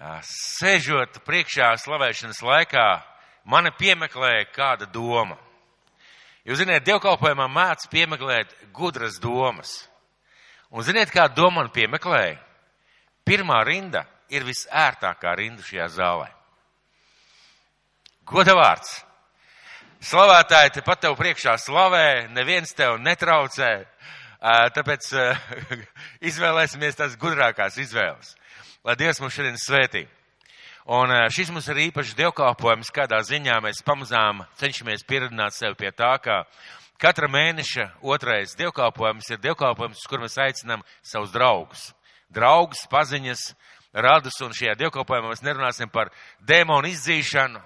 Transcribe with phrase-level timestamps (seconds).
[0.00, 2.86] Sēžot priekšā slavēšanas laikā,
[3.44, 5.36] mani piemeklēja kāda doma.
[6.48, 9.74] Jūs zināt, dievkalpojumā mēdz piemeklēt gudras domas.
[10.72, 12.38] Un ziniet, kā doma man piemeklēja?
[13.28, 16.30] Pirmā rinda ir visērtākā rinda šajā zālē.
[18.24, 18.96] Goda vārds.
[20.00, 23.72] Slavētāji te pat tev priekšā slavē, neviens tev netraucē,
[24.72, 25.12] tāpēc
[26.30, 28.38] izvēlēsimies tās gudrākās izvēles
[28.84, 30.06] lai Dievs mums šodien svētī.
[30.90, 36.14] Un šis mums ir īpašs dievkalpojums, kādā ziņā mēs pamazām cenšamies pieradināt sevi pie tā,
[36.24, 36.40] ka
[37.00, 41.90] katra mēneša otrais dievkalpojums ir dievkalpojums, kur mēs aicinām savus draugus.
[42.32, 43.44] Draugus, paziņas,
[43.92, 46.10] radus, un šajā dievkalpojumā mēs nerunāsim par
[46.48, 47.60] dēmonu izdzīšanu,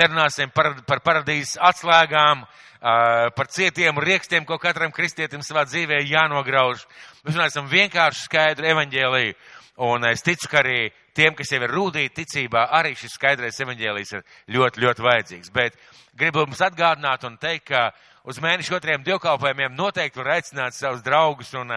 [0.00, 2.46] nerunāsim par, par paradīzes atslēgām,
[2.80, 6.86] par cietiem riekstiem, ko katram kristietim savā dzīvē jānograuž.
[7.24, 9.36] Mēs runāsim vienkārši skaidru evaņģēliju
[9.76, 14.12] Un es ticu, ka arī tiem, kas jau ir rūdīti ticībā, arī šis skaidrais evaņģēlijs
[14.14, 14.22] ir
[14.54, 15.50] ļoti, ļoti vajadzīgs.
[15.54, 15.74] Bet
[16.14, 17.88] gribu jums atgādināt un teikt, ka
[18.22, 21.74] uz mēnešu otriem divkalpojumiem noteikti var aicināt savus draugus un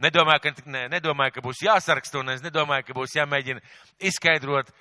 [0.00, 3.60] nedomāju, ka, ne, nedomāju, ka būs jāsaraksta un es nedomāju, ka būs jāmēģina
[4.00, 4.72] izskaidrot,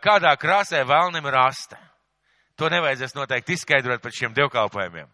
[0.00, 1.76] kādā krāsē vēlnim ir asta.
[2.56, 5.12] To nevajadzēs noteikti izskaidrot pēc šiem divkalpojumiem.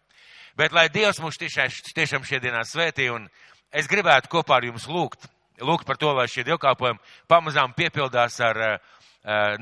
[0.54, 3.26] Bet lai Dievs mums tiešām, tiešām šie dienā svētī un
[3.74, 5.26] es gribētu kopā ar jums lūgt
[5.62, 8.76] lūgt par to, lai šie dievkalpojumi pamazām piepildās ar uh,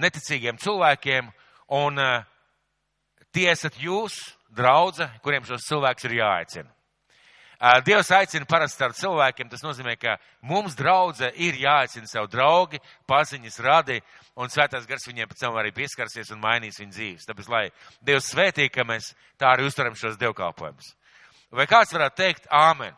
[0.01, 1.31] neticīgiem cilvēkiem,
[1.77, 2.27] un uh,
[3.34, 4.19] tie esat jūs,
[4.51, 6.70] draudze, kuriem šos cilvēkus ir jāaicina.
[7.61, 10.15] Uh, Dievs aicina parasti ar cilvēkiem, tas nozīmē, ka
[10.48, 13.98] mums draudze ir jāaicina savu draugi, paziņas radi,
[14.41, 17.29] un svētās gars viņiem pēc tam arī pieskarsies un mainīs viņu dzīves.
[17.29, 17.67] Tāpēc, lai
[18.01, 20.95] Dievs svētī, ka mēs tā arī uztveram šos dievkalpojumus.
[21.53, 22.97] Vai kāds varētu teikt āmen?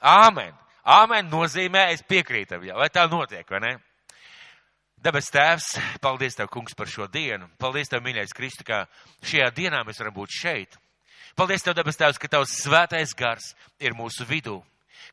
[0.00, 0.54] Āmen!
[0.90, 3.72] Āmen nozīmē, es piekrītu, lai tā notiek, vai ne?
[5.00, 5.68] Debes Tēvs,
[6.02, 7.46] paldies Tev, Kungs, par šo dienu.
[7.62, 8.82] Paldies Tev, mīļais Kristu, ka
[9.22, 10.74] šajā dienā mēs varam būt šeit.
[11.38, 14.58] Paldies Tev, debes Tēvs, ka Tavs svētais gars ir mūsu vidū.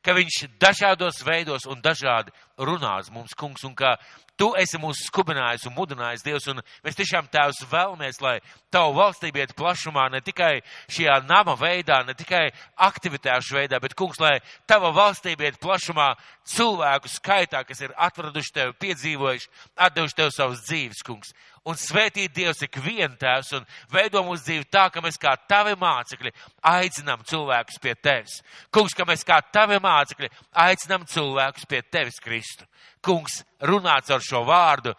[0.03, 3.96] Ka viņš dažādos veidos un dažādi runās mums, Kungs, un ka
[4.38, 8.38] Tu esi mūs skubinājis un mudinājis, Dievs, un mēs tiešām Tēvs vēlamies, lai
[8.74, 10.59] Tavu valstību iet plašumā ne tikai
[10.94, 12.44] šajā nama veidā, ne tikai
[12.88, 14.38] aktivitāšu veidā, bet, kungs, lai
[14.70, 16.12] Tava valstība iet plašumā
[16.48, 19.53] cilvēku skaitā, kas ir atraduši Tevi, piedzīvojuši,
[19.88, 21.34] atdevuši Tev savus dzīves, kungs
[21.68, 25.75] un svētīt Dievs ik vienu tēvs un veido mūsu dzīvi tā, ka mēs kā tavi
[25.80, 26.31] mācekļi
[26.72, 28.40] aicinām cilvēkus pie tevis.
[28.74, 30.31] Kungs, ka mēs kā tavi mācekļi
[30.68, 32.68] aicinām cilvēkus pie tevis, Kristu.
[33.03, 34.94] Kungs, runāts ar šo vārdu,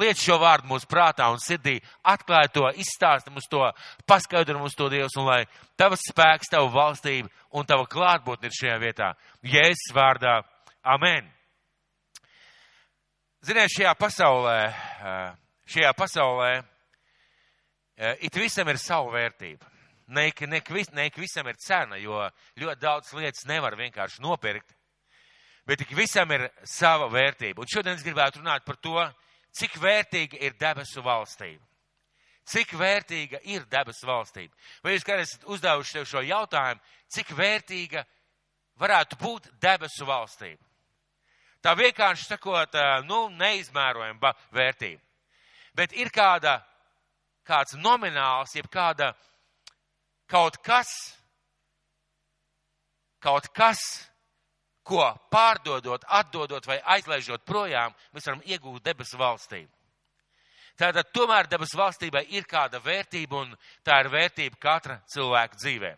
[0.00, 3.64] liec šo vārdu mūsu prātā un sirdī, atklāj to, izstāst mums to,
[4.06, 5.42] paskaidro mums to Dievs, un lai
[5.80, 9.12] tavs spēks, tava valstība un tava klātbūtne ir šajā vietā.
[9.42, 10.40] Jēzus vārdā.
[10.84, 11.28] Amen.
[13.44, 14.58] Ziniet, šajā pasaulē
[15.70, 19.68] šajā pasaulē e, it visam ir sava vērtība.
[20.10, 20.60] Ne, ne,
[20.96, 22.24] ne visam ir cena, jo
[22.58, 24.74] ļoti daudz lietas nevar vienkārši nopirkt,
[25.66, 27.62] bet tik visam ir sava vērtība.
[27.62, 29.02] Un šodien es gribētu runāt par to,
[29.56, 31.64] cik vērtīga ir debesu valstība.
[32.50, 34.54] Cik vērtīga ir debesu valstība?
[34.82, 36.80] Vai jūs kādreiz esat uzdevuši sev šo jautājumu,
[37.12, 38.02] cik vērtīga
[38.80, 40.64] varētu būt debesu valstība?
[41.60, 45.04] Tā vienkārši sakot, e, nu, neizmērojama vērtība
[45.76, 46.58] bet ir kāda,
[47.46, 49.12] kāds nomināls, jeb kāda
[50.30, 50.90] kaut kas,
[53.22, 53.80] kaut kas,
[54.90, 59.70] ko pārdodot, atdodot vai aizlaižot projām, mēs varam iegūt debesu valstību.
[60.80, 65.90] Tātad tomēr debesu valstībai ir kāda vērtība, un tā ir vērtība katra cilvēka dzīvē.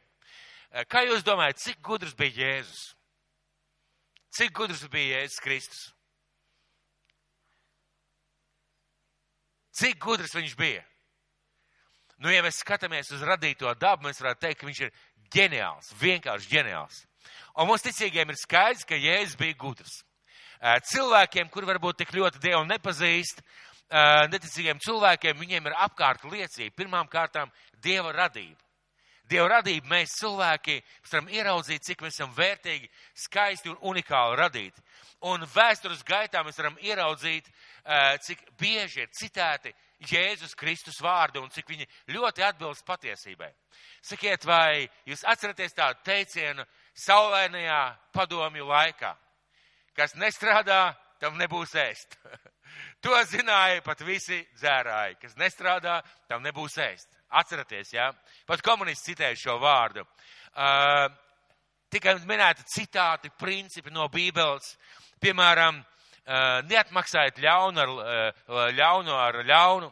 [0.91, 2.83] Kā jūs domājat, cik gudrs bija Jēzus?
[4.33, 5.83] Cik gudrs bija Jēzus Kristus?
[9.77, 10.83] Cik gudrs viņš bija?
[12.23, 14.93] Nu, ja mēs skatāmies uz radīto dabu, mēs varētu teikt, ka viņš ir
[15.33, 17.01] ģeniāls, vienkārši ģeniāls.
[17.59, 20.01] Un mums ticīgiem ir skaidrs, ka Jēzus bija gudrs.
[20.63, 23.43] Cilvēkiem, kur varbūt tik ļoti Dievu nepazīst,
[24.33, 26.77] neticīgiem cilvēkiem, viņiem ir apkārt liecība.
[26.77, 27.51] Pirmām kārtām
[27.83, 28.61] Dieva radība.
[29.29, 30.81] Dieva radība mēs cilvēki
[31.11, 32.89] varam ieraudzīt, cik mēs esam vērtīgi,
[33.25, 34.83] skaisti un unikāli radīti.
[35.31, 37.47] Un vēstures gaitā mēs varam ieraudzīt,
[38.27, 39.73] cik bieži ir citēti
[40.11, 43.53] Jēzus Kristus vārdi un cik viņi ļoti atbilst patiesībai.
[44.03, 46.67] Sakiet, vai jūs atceraties tādu teicienu
[46.99, 47.83] saulēnajā
[48.15, 49.13] padomju laikā?
[49.97, 52.17] Kas nestrādā, tam nebūs ēst.
[53.05, 55.19] to zināja pat visi dzērāji.
[55.23, 57.09] Kas nestrādā, tam nebūs ēst.
[57.33, 58.11] Atceraties, jā?
[58.11, 58.41] Ja?
[58.49, 60.05] Pat komunisti citēja šo vārdu.
[60.53, 61.07] Uh,
[61.93, 64.75] tikai minēti citāti, principi no Bībeles.
[65.23, 65.81] Piemēram,
[66.69, 69.91] neatmaksājiet ļaunu ar, ļaunu ar ļaunu,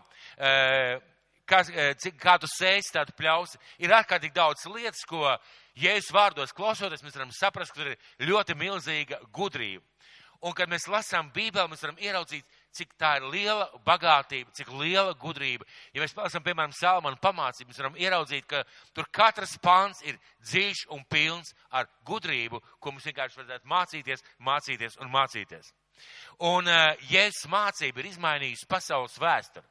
[1.46, 1.62] kā,
[1.98, 3.58] cik, kā tu sēsi, tādu pļausi.
[3.84, 5.26] Ir ārkārtīgi daudz lietas, ko
[5.78, 9.84] Jēzus vārdos klausoties, mēs varam saprast, ka tur ir ļoti milzīga gudrība.
[10.40, 15.12] Un, kad mēs lasām Bībeli, mēs varam ieraudzīt, cik tā ir liela bagātība, cik liela
[15.20, 15.66] gudrība.
[15.92, 18.62] Ja mēs palasām, piemēram, Salmanu pamācību, mēs varam ieraudzīt, ka
[18.96, 20.16] tur katrs pāns ir
[20.48, 25.74] dziļš un pilns ar gudrību, ko mums vienkārši vajadzētu mācīties, mācīties un mācīties.
[26.48, 29.68] Un uh, Jēzus mācība ir izmainījusi pasaules vēsturi.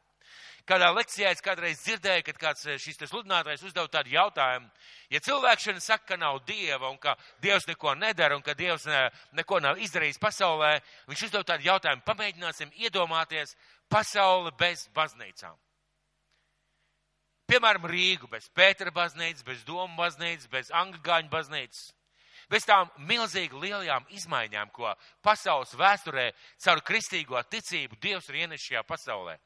[0.67, 4.69] Kādā lekcijā es kādreiz dzirdēju, kad kāds eh, šis sludinātājs uzdev tādu jautājumu.
[5.09, 8.85] Ja cilvēks šodien saka, ka nav dieva un ka dievs neko nedara un ka dievs
[8.89, 9.07] ne,
[9.39, 10.75] neko nav izdarījis pasaulē,
[11.09, 12.05] viņš uzdev tādu jautājumu.
[12.05, 13.55] Pamēģināsim iedomāties
[13.89, 15.57] pasauli bez baznīcām.
[17.49, 21.87] Piemēram, Rīgu bez Pētera baznīcas, bez Doma baznīcas, bez Angļu baznīcas.
[22.49, 28.83] Bez tām milzīgi lielajām izmaiņām, ko pasaules vēsturē caur kristīgo ticību Dievs ir ienesis šajā
[28.89, 29.37] pasaulē.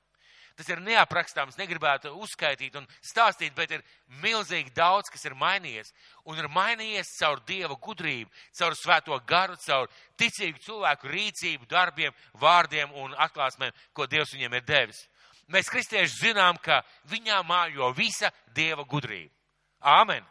[0.54, 3.82] Tas ir neaprakstāms, negribētu uzskaitīt un stāstīt, bet ir
[4.22, 5.90] milzīgi daudz, kas ir mainījies.
[6.30, 8.30] Un ir mainījies caur Dieva gudrību,
[8.60, 9.90] caur svēto garu, caur
[10.22, 15.02] ticīgu cilvēku rīcību, darbiem, vārdiem un atklāsmēm, ko Dievs viņiem ir devis.
[15.50, 19.34] Mēs kristieši zinām, ka viņā mājo visa Dieva gudrība.
[19.82, 20.22] Āmen!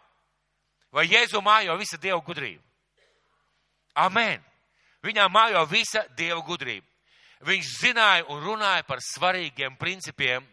[0.93, 2.63] Vai Jēzu mājo visa Dieva gudrība?
[4.07, 4.41] Amen!
[5.03, 6.87] Viņā mājo visa Dieva gudrība.
[7.43, 10.45] Viņš zināja un runāja par svarīgiem principiem,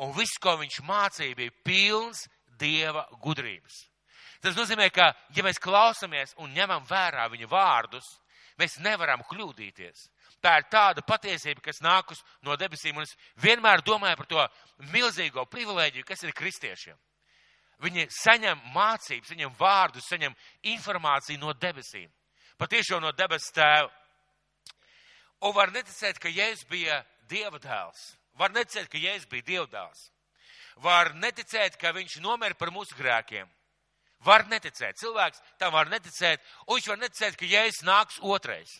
[0.00, 2.24] un viss, ko viņš mācīja, bija pilns
[2.58, 3.84] dieva gudrības.
[4.42, 8.08] Tas nozīmē, ka, ja mēs klausamies un ņemam vērā viņa vārdus,
[8.58, 10.08] mēs nevaram kļūdīties.
[10.42, 14.46] Tā ir tāda patiesība, kas nākus no debesīm, un es vienmēr domāju par to
[14.90, 16.98] milzīgo privilēģiju, kas ir kristiešiem.
[17.82, 20.34] Viņi saņem mācības, saņem vārdus, saņem
[20.74, 22.10] informāciju no debesīm.
[22.58, 23.90] Patiešām no debesu tēva.
[25.42, 27.00] Un var neticēt, ka Jēzus bija
[27.30, 28.12] Dieva dēls.
[28.38, 30.06] Var neticēt, ka Jēzus bija Dieva dēls.
[30.82, 33.48] Var neticēt, ka viņš nomira par mūsu grēkiem.
[34.22, 35.00] Var neticēt.
[35.02, 38.76] Cilvēks tam var neticēt, un viņš var neticēt, ka Jēzus nāks otrais.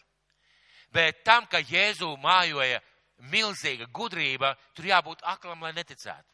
[0.95, 2.81] Bet tam, ka Jēzu mājoja
[3.33, 6.29] milzīga gudrība, tur jābūt aklam, lai neticētu.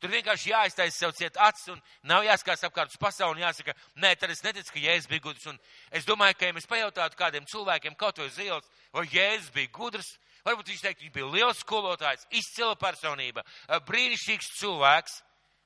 [0.00, 4.14] Tur vienkārši jāiztaisa sev ciet acis un nav jāskatās apkārt uz pasauli un jāsaka, nē,
[4.16, 5.48] tad es neticu, ka Jēzus bija gudrs.
[5.50, 5.58] Un
[5.92, 9.68] es domāju, ka ja mēs pajautātu kādiem cilvēkiem kaut vai uz ielas, vai Jēzus bija
[9.76, 10.14] gudrs,
[10.46, 13.44] varbūt viņš teikt, viņš bija liels skolotājs, izcila personība,
[13.90, 15.20] brīnišķīgs cilvēks.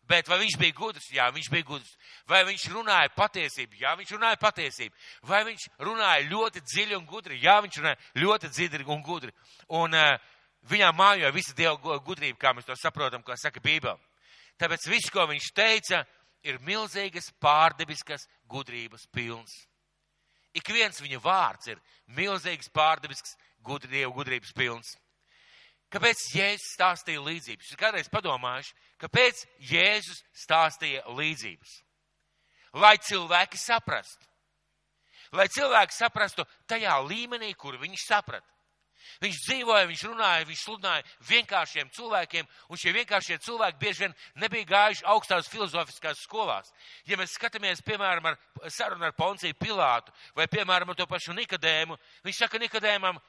[0.05, 1.07] Bet vai viņš bija gudrs?
[1.17, 1.95] Jā, viņš bija gudrs.
[2.29, 3.79] Vai viņš runāja patiesību?
[3.81, 4.99] Jā, viņš runāja patiesību.
[5.25, 7.39] Vai viņš runāja ļoti dziļi un gudri?
[7.41, 9.33] Jā, viņš runāja ļoti dziļi un gudri.
[9.81, 10.19] Un uh,
[10.69, 13.97] viņā mājoja visa Dieva gudrība, kā mēs to saprotam, kā saka Bībele.
[14.61, 16.05] Tāpēc viss, ko viņš teica,
[16.47, 19.55] ir milzīgas pārdebiskas gudrības pilns.
[20.55, 21.81] Ik viens viņa vārds ir
[22.15, 23.35] milzīgs pārdebisks
[23.67, 24.93] gudrību, gudrības pilns.
[25.95, 27.71] Kāpēc Jēzus stāstīja līdzības?
[27.71, 31.75] Jūs kādreiz padomājuši, kāpēc Jēzus stāstīja līdzības?
[32.83, 34.27] Lai cilvēki saprastu.
[35.35, 38.54] Lai cilvēki saprastu tajā līmenī, kur viņi saprata.
[39.23, 44.69] Viņš dzīvoja, viņš runāja, viņš sludināja vienkāršiem cilvēkiem, un šie vienkāršie cilvēki bieži vien nebija
[44.71, 46.73] gājuši augstās filozofiskās skolās.
[47.07, 51.99] Ja mēs skatāmies, piemēram, ar sarunu ar Ponciju Pilātu, vai, piemēram, ar to pašu Nikadēmu,
[52.25, 53.21] viņš saka Nikadēmam,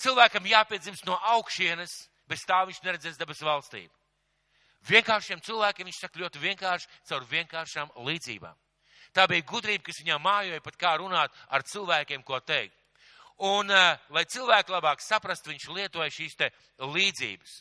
[0.00, 1.94] cilvēkam jāpiedzimst no augšienes,
[2.28, 3.92] bez tā viņš neredzēs debesu valstību.
[4.84, 8.56] Vienkāršiem cilvēkiem viņš saka ļoti vienkārši, caur vienkāršām līdzībām.
[9.14, 12.76] Tā bija gudrība, kas viņam mājoja pat kā runāt ar cilvēkiem, ko teikt.
[13.42, 17.54] Un, uh, lai cilvēki labāk saprastu, viņš lietoja šīs te līdzības.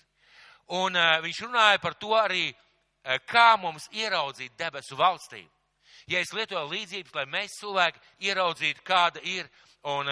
[0.78, 5.50] Un uh, viņš runāja par to arī, uh, kā mums ieraudzīt debesu valstību.
[6.08, 9.48] Ja es lietoju līdzības, lai mēs cilvēki ieraudzītu, kāda ir
[9.88, 10.10] un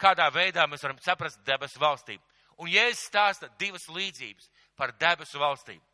[0.00, 2.22] kādā veidā mēs varam saprast debesu valstību.
[2.60, 5.84] Un Jēzus stāsta divas līdzības par debesu valstību.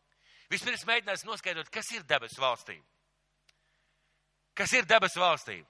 [0.50, 2.84] Vispirms mēģinās noskaidrot, kas ir debesu valstība.
[4.56, 5.66] Kas ir debesu valstība?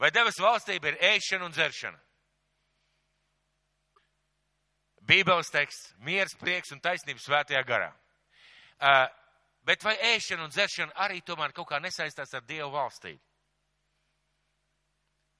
[0.00, 2.00] Vai debesu valstība ir ēšana un dzeršana?
[5.08, 7.92] Bībeles teksts- miers, prieks un taisnības svētajā garā.
[8.78, 9.06] Uh,
[9.64, 13.20] bet vai ēšana un dzeršana arī tomēr kaut kā nesaistās ar Dievu valstību?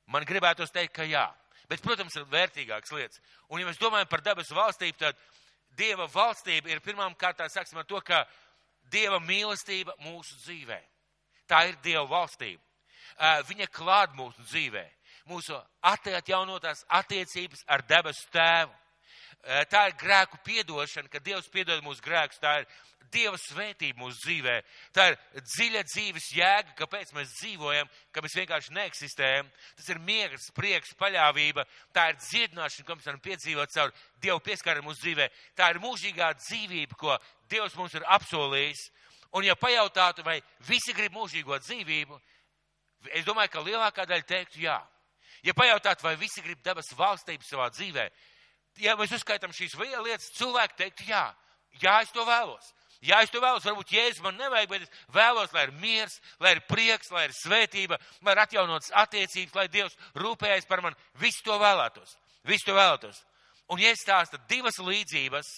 [0.08, 1.26] Man gribētos teikt, ka jā.
[1.68, 3.20] Bet, protams, ir vērtīgākas lietas.
[3.50, 5.18] Un, ja mēs domājam par debesu valstību, tad
[5.76, 8.24] Dieva valstība ir pirmām kārtām, sāksim ar to, ka
[8.88, 10.78] Dieva mīlestība mūsu dzīvē.
[11.46, 12.62] Tā ir Dieva valstība.
[13.18, 14.86] Uh, viņa klād mūsu dzīvē.
[15.28, 18.72] Mūsu atjaunotās attiecības ar debesu tēvu
[19.70, 22.68] tā ir grēku piedošana, kad Dievs piedod mūsu grēkus, tā ir
[23.12, 24.54] Dieva svētība mūsu dzīvē.
[24.92, 29.48] Tā ir dziļa dzīves jēga, kāpēc mēs dzīvojam, ka mēs vienkārši neeksistējam.
[29.78, 31.64] Tas ir miers, prieks, paļāvība.
[31.96, 35.30] Tā ir dziedināšana, ko mēs varam piedzīvot caur Dievu pieskarumu mūsu dzīvē.
[35.56, 37.16] Tā ir mūžīgā dzīvība, ko
[37.48, 38.88] Dievs mums ir apsolījis.
[39.38, 42.20] Un ja pajautātu, vai visi grib mūžīgo dzīvību,
[43.16, 44.78] es domāju, ka lielākā daļa teiktu jā.
[45.44, 48.08] Ja pajautātu, vai visi grib debesu valstību savā dzīvē,
[48.82, 51.24] ja mēs uzskaitām šīs lietas, cilvēki teiktu, jā,
[51.82, 52.74] jā, es to vēlos.
[53.04, 56.56] Jā, es to vēlos, varbūt Jēzus man nevajag, bet es vēlos, lai ir miers, lai
[56.56, 60.98] ir prieks, lai ir svētība, lai ir atjaunotas attiecības, lai Dievs rūpējas par mani.
[61.22, 62.16] Visu to vēlētos.
[62.48, 63.20] Visu to vēlētos.
[63.70, 65.52] Un ja es stāstu divas līdzības,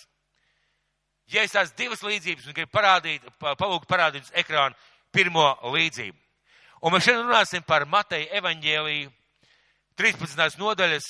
[1.32, 4.76] ja es tās divas līdzības un gribu parādīt, palūgt parādīt uz ekrānu
[5.14, 6.18] pirmo līdzību.
[6.84, 9.10] Un mēs šodien runāsim par Mateja evaņģēliju
[9.96, 10.60] 13.
[10.60, 11.08] nodaļas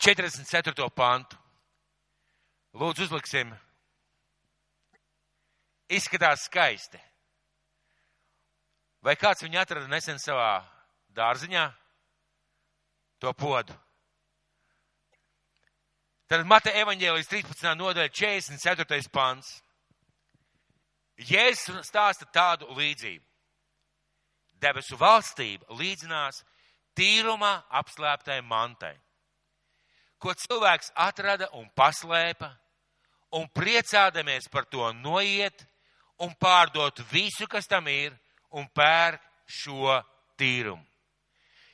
[0.00, 0.88] 44.
[0.96, 1.36] pantu.
[2.72, 3.50] Lūdzu, uzliksim.
[5.92, 7.00] Izskatās skaisti.
[9.04, 10.62] Vai kāds viņu atrada nesen savā
[11.16, 11.66] dārziņā?
[13.20, 13.74] To podu.
[16.30, 17.74] Tad Mata evaņģēlijas 13.
[17.76, 19.02] nodaļa 44.
[19.12, 19.58] pants.
[21.28, 23.26] Jēzus stāsta tādu līdzību.
[24.62, 26.40] Debesu valstība līdzinās
[26.96, 27.52] tīrumā
[27.82, 28.94] apslēptai mantai
[30.20, 32.50] ko cilvēks atrada un paslēpa,
[33.36, 35.64] un priecādamies par to noiet
[36.20, 38.12] un pārdot visu, kas tam ir,
[38.52, 39.96] un pērk šo
[40.38, 40.84] tīrumu.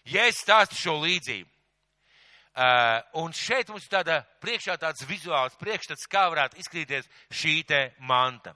[0.06, 6.28] Ja es stāstu šo līdzību, uh, un šeit mums tāda priekšā tāds vizuāls priekšstats, kā
[6.30, 8.54] varētu izskatīties šī te manta.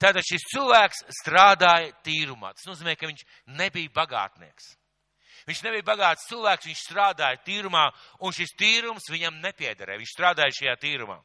[0.00, 2.54] Tātad šis cilvēks strādāja tīrumā.
[2.56, 3.26] Tas nozīmē, ka viņš
[3.58, 4.72] nebija bagātnieks.
[5.48, 7.86] Viņš nebija bagāts cilvēks, viņš strādāja tīrumā,
[8.20, 10.00] un šis tīrums viņam nepiederēja.
[10.02, 11.18] Viņš strādāja šajā tīrumā.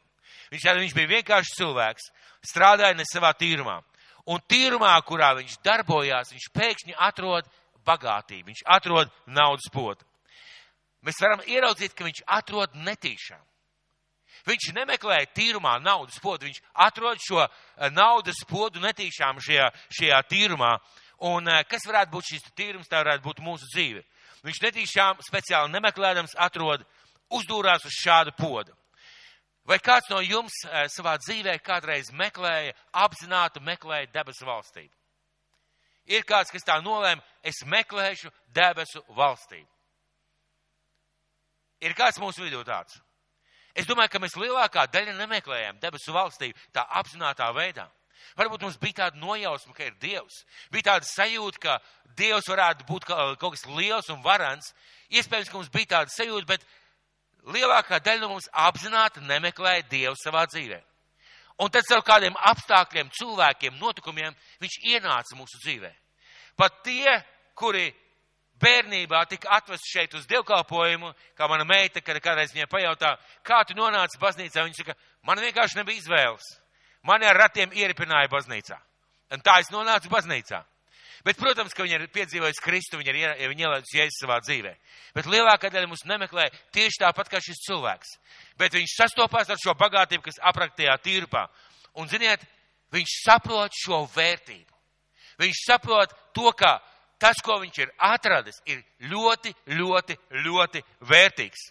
[0.53, 2.10] Viņš, viņš bija vienkārši cilvēks,
[2.45, 3.79] strādāja ne savā tīrumā.
[4.31, 7.50] Un tīrumā, kurā viņš darbojās, viņš pēkšņi atrod
[7.86, 10.05] bagātību, viņš atrod naudas podu.
[11.05, 13.43] Mēs varam ieraudzīt, ka viņš atrod netīšām.
[14.45, 20.75] Viņš nemeklēja tīrumā naudas podu, viņš atrod šo eh, naudas podu netīšām šajā, šajā tīrumā.
[21.25, 24.03] Un eh, kas varētu būt šis tīrums, tā varētu būt mūsu dzīve.
[24.46, 26.84] Viņš netīšām speciāli nemeklējams atrod,
[27.34, 28.75] uzdūrās uz šādu podu.
[29.65, 34.94] Vai kāds no jums eh, savā dzīvē kādreiz meklēja, apzināti meklēja debesu valstību?
[36.13, 39.65] Ir kāds, kas tā nolēma, es meklēšu debesu valstību.
[41.82, 43.00] Ir kāds mūsu vidū tāds?
[43.75, 47.89] Es domāju, ka mēs lielākā daļa nemeklējam debesu valstību tā apzinātā veidā.
[48.39, 50.41] Varbūt mums bija tāda nojausma, ka ir Dievs.
[50.74, 51.77] Bija tāda sajūta, ka
[52.17, 54.74] Dievs varētu būt kaut kas liels un varants.
[55.13, 56.65] Iespējams, ka mums bija tāda sajūta, bet
[57.53, 60.81] lielākā daļa no mums apzināti nemeklēja Dievu savā dzīvē.
[61.63, 65.91] Un tad ar kādiem apstākļiem, cilvēkiem, notikumiem viņš ienāca mūsu dzīvē.
[66.60, 67.22] Pat tie,
[67.55, 67.88] kuri
[68.60, 73.75] bērnībā tika atvesti šeit uz dievkalpojumu, kā mana meita, kad kādreiz viņai pajautā, kā tu
[73.75, 74.95] nonāci baznīcā, viņa saka,
[75.27, 76.51] man vienkārši nebija izvēles.
[77.06, 78.78] Mani ar ratiem ieripināja baznīcā.
[79.34, 80.64] Un tā es nonācu baznīcā.
[81.26, 84.74] Bet, protams, ka viņi ir piedzīvojuši Kristu, viņi ir viņi ielaiduši Jēzus savā dzīvē.
[85.16, 86.46] Bet lielākā daļa mums nemeklē
[86.76, 88.12] tieši tāpat kā šis cilvēks.
[88.62, 91.48] Bet viņš sastopās ar šo bagātību, kas apraktajā tīrpā.
[91.98, 92.46] Un, ziniet,
[92.94, 94.78] viņš saprot šo vērtību.
[95.42, 96.78] Viņš saprot to, ka
[97.18, 101.68] tas, ko viņš ir atradis, ir ļoti, ļoti, ļoti vērtīgs.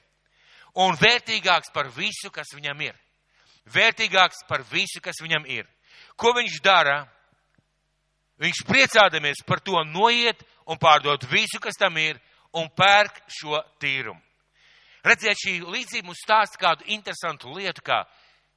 [0.83, 2.99] Un vērtīgāks par visu, kas viņam ir
[3.73, 5.67] vērtīgāks par visu, kas viņam ir.
[6.17, 7.05] Ko viņš dara?
[8.43, 12.19] Viņš priecādamies par to noiet un pārdot visu, kas tam ir,
[12.55, 14.21] un pērk šo tīrumu.
[15.05, 18.05] Redziet, šī līdzība mums stāsta kādu interesantu lietu, kā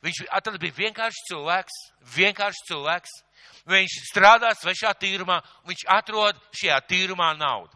[0.06, 1.80] viņš tad bija vienkārši cilvēks,
[2.16, 3.16] vienkārši cilvēks,
[3.68, 7.76] viņš strādā svešā tīrumā, viņš atrod šajā tīrumā naudu.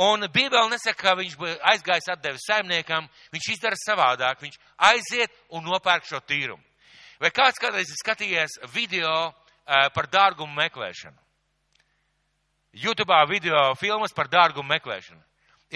[0.00, 1.34] Un Bībele nesaka, ka viņš
[1.74, 3.04] aizgājis atdevis saimniekam,
[3.34, 4.56] viņš izdara savādāk, viņš
[4.88, 6.62] aiziet un nopērk šo tīrumu.
[7.20, 9.12] Vai kāds kādreiz ir skatījies video
[9.66, 11.18] par dārgumu meklēšanu?
[12.80, 15.20] YouTube video filmas par dārgumu meklēšanu.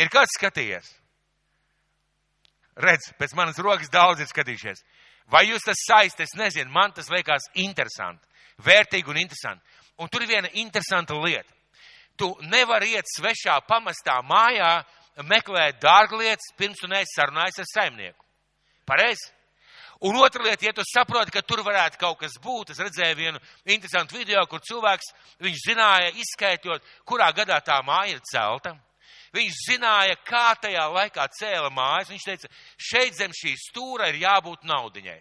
[0.01, 0.89] Ir kāds skatījies?
[2.81, 4.81] Redz, pēc manas rokas daudz ir skatījušies.
[5.29, 8.25] Vai jūs tas saist, es nezinu, man tas liekas interesanti,
[8.65, 9.77] vērtīgi un interesanti.
[10.01, 11.54] Un tur ir viena interesanta lieta
[12.17, 14.83] tu nevari iet svešā pamestā mājā,
[15.29, 18.25] meklēt dārglietas, pirms tu neesi sarunājis ar saimnieku.
[18.87, 19.31] Pareizi?
[20.05, 23.39] Un otra lieta, ja tu saproti, ka tur varētu kaut kas būt, es redzēju vienu
[23.65, 28.75] interesantu video, kur cilvēks, viņš zināja, izskaitot, kurā gadā tā māja ir celta.
[29.35, 32.11] Viņš zināja, kā tajā laikā cēla mājas.
[32.13, 35.17] Viņš teica, šeit zem šī stūra ir jābūt naudiņai.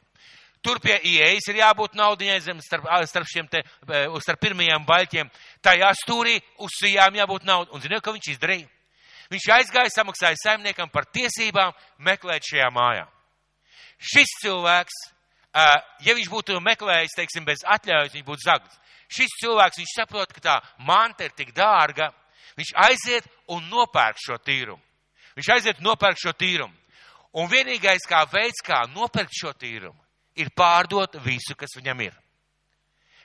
[0.63, 3.59] Tur pie ieejas ir jābūt naudiņai zem starp, starp šiem te,
[4.23, 5.31] starp pirmajiem baļķiem.
[5.63, 7.73] Tajā stūrī uz sijām jābūt naudai.
[7.75, 8.69] Un ziniet, ko viņš izdarīja?
[9.33, 11.73] Viņš aizgāja, samaksāja saimniekam par tiesībām
[12.05, 13.03] meklēt šajā mājā.
[14.03, 14.99] Šis cilvēks,
[16.05, 18.79] ja viņš būtu meklējis, teiksim, bez atļaujas, viņš būtu zagts.
[19.13, 20.55] Šis cilvēks, viņš saprot, ka tā
[20.87, 22.11] manta ir tik dārga,
[22.59, 24.81] viņš aiziet un nopērk šo tīrumu.
[25.35, 26.75] Viņš aiziet un nopērk šo tīrumu.
[27.41, 29.97] Un vienīgais kā veids, kā nopirkt šo tīrumu,
[30.39, 32.15] ir pārdot visu, kas viņam ir.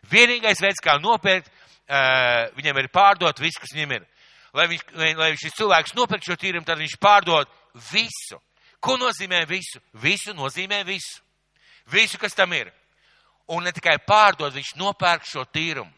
[0.08, 4.06] Vienīgais veids, kā nopirkt, uh, viņam ir pārdot visu, kas viņam ir.
[4.56, 4.84] Lai, viņš,
[5.18, 7.50] lai šis cilvēks nopirkt šo tīrumu, tad viņš pārdod
[7.90, 8.40] visu.
[8.80, 9.82] Ko nozīmē visu?
[10.00, 11.20] Visu nozīmē visu.
[11.92, 12.70] Visu, kas tam ir.
[13.48, 15.92] Un ne tikai pārdod, viņš nopērk šo tīrumu.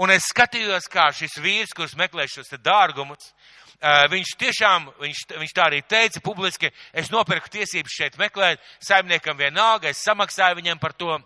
[0.00, 5.52] Un es skatījos, kā šis vīrs, kurš meklē šos dārgumus, uh, viņš tiešām, viņš, viņš
[5.56, 10.92] tā arī teica publiski, es nopirku tiesības šeit meklēt, saimniekam vienalga, es samaksāju viņam par
[10.92, 11.16] to.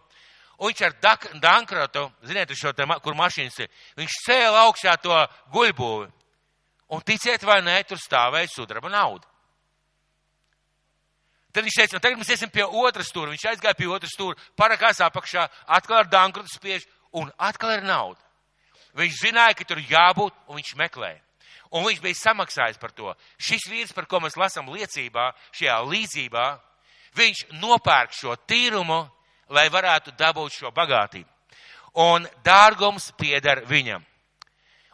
[0.54, 0.94] Un viņš ar
[1.42, 5.16] Dankrotu, ziniet, šo te, kur mašīnas ir, viņš cēla augšā to
[5.50, 6.10] guļbūvi.
[6.94, 9.26] Un ticiet vai nē, tur stāvēja sudraba nauda.
[11.54, 13.30] Tad viņš teica, tagad mēs iesim pie otras stūra.
[13.30, 15.46] Viņš aizgāja pie otras stūra, parakās apakšā,
[15.76, 18.18] atkal ar dankrutu spiež, un atkal ir nauda.
[18.98, 21.20] Viņš zināja, ka tur jābūt, un viņš meklēja.
[21.74, 23.10] Un viņš bija samaksājis par to.
[23.38, 26.46] Šis vīrs, par ko mēs lasām liecībā, šajā līdzībā,
[27.18, 29.00] viņš nopērk šo tīrumu,
[29.50, 31.28] lai varētu dabūt šo bagātību.
[32.04, 34.02] Un dārgums pieder viņam.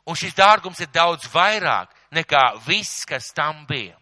[0.08, 3.96] Un šis dārgums ir daudz vairāk nekā viss, kas tam bija.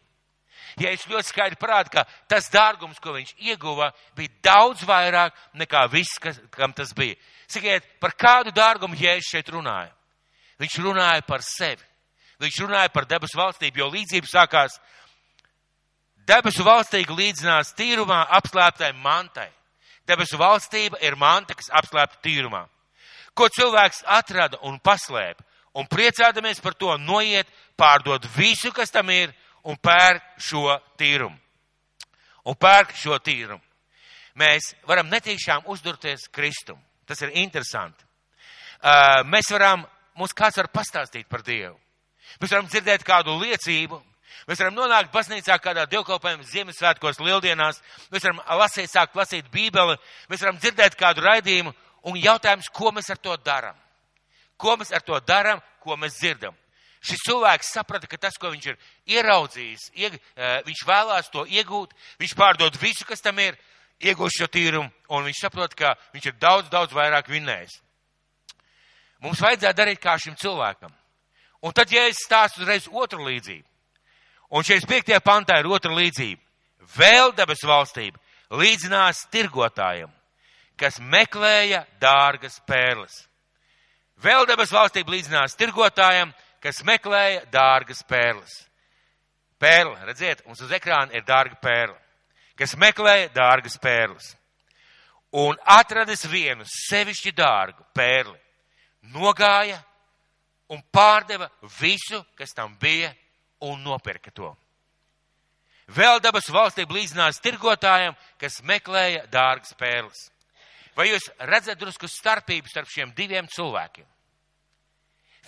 [0.79, 5.85] Ja es ļoti skaidri parādu, ka tas dārgums, ko viņš ieguva, bija daudz vairāk nekā
[5.91, 7.19] viss, kas, kam tas bija.
[7.51, 9.91] Sakiet, par kādu dārgumu Jēzus šeit runāja?
[10.63, 11.83] Viņš runāja par sevi.
[12.39, 14.79] Viņš runāja par debesu valstību, jo līdzība sākās
[16.29, 19.49] debesu valstība līdzinās tīrumā apslēptai mantai.
[20.07, 22.63] Debesu valstība ir manta, kas apslēpta tīrumā.
[23.35, 25.45] Ko cilvēks atrada un paslēpa,
[25.79, 27.47] un priecādamies par to noiet,
[27.79, 29.35] pārdot visu, kas tam ir,
[29.69, 31.37] un pērk šo tīrumu.
[32.49, 33.63] Un pērk šo tīrumu.
[34.39, 36.79] Mēs varam netīšām uzdurties Kristum.
[37.07, 38.05] Tas ir interesanti.
[38.79, 39.83] Uh, mēs varam,
[40.17, 41.75] mums kāds var pastāstīt par Dievu.
[42.41, 43.99] Mēs varam dzirdēt kādu liecību.
[44.49, 47.81] Mēs varam nonākt baznīcā kādā dievkalpojumā, Ziemassvētkos, Lieldienās.
[48.13, 49.99] Mēs varam lasīt, sākt lasīt Bībeli.
[50.31, 51.75] Mēs varam dzirdēt kādu raidījumu.
[52.09, 53.77] Un jautājums, ko mēs ar to darām?
[54.57, 56.57] Ko mēs ar to darām, ko mēs dzirdam?
[57.05, 58.79] Šis cilvēks saprata, ka tas, ko viņš ir
[59.15, 60.17] ieraudzījis, ieg,
[60.67, 63.59] viņš vēlās to iegūt, viņš pārdod visu, kas tam ir,
[64.03, 67.79] iegūst šo tīrumu, un viņš saprot, ka viņš ir daudz, daudz vairāk vinnējis.
[69.23, 70.91] Mums vajadzētu darīt kā šim cilvēkam.
[71.63, 73.67] Un tad, ja es stāstu uzreiz otru līdzību,
[74.55, 75.19] un 45.
[75.25, 76.41] pantā ir otra līdzība,
[76.95, 78.21] vēl debesu valstība
[78.55, 80.11] līdzinās tirgotājiem,
[80.79, 83.25] kas meklēja dārgas pērles.
[84.23, 86.31] Vēl debesu valstība līdzinās tirgotājiem,
[86.63, 88.55] kas meklēja dārgas pērles.
[89.59, 91.99] Pērle, redziet, mums uz ekrāna ir dārga pērle,
[92.59, 94.37] kas meklēja dārgas pērles.
[95.35, 98.39] Un atradis vienu sevišķi dārgu pērli,
[99.13, 99.83] nogāja
[100.73, 101.49] un pārdeva
[101.81, 103.13] visu, kas tam bija,
[103.65, 104.51] un nopirka to.
[105.89, 110.29] Vēl dabas valstī blīdzinās tirgotājiem, kas meklēja dārgas pērles.
[110.97, 114.05] Vai jūs redzat drusku starpību starp šiem diviem cilvēkiem?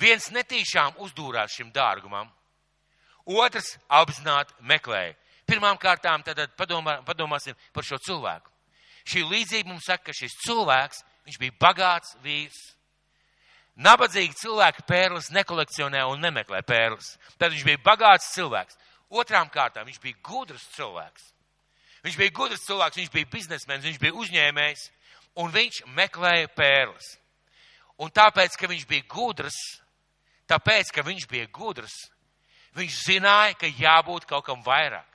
[0.00, 2.30] Viens netīšām uzdūrās šim dārgumam,
[3.28, 5.12] otrs apzināti meklēja.
[5.44, 8.48] Pirmām kārtām tad padomā, padomāsim par šo cilvēku.
[9.04, 12.60] Šī līdzība mums saka, ka šis cilvēks, viņš bija bagāts vīrs.
[13.76, 17.14] Nabadzīgi cilvēki pērles nekolekcionē un nemeklē pērles.
[17.38, 18.78] Tad viņš bija bagāts cilvēks.
[19.10, 21.28] Otrām kārtām viņš bija gudrs cilvēks.
[22.04, 24.84] Viņš bija gudrs cilvēks, viņš bija biznesmenis, viņš bija uzņēmējs,
[25.40, 27.16] un viņš meklēja pērles.
[28.00, 29.58] Un tāpēc, ka viņš bija gudrs,
[30.50, 31.94] Tāpēc, ka viņš bija gudrs,
[32.74, 35.06] viņš zināja, ka jābūt kaut kam vairāk.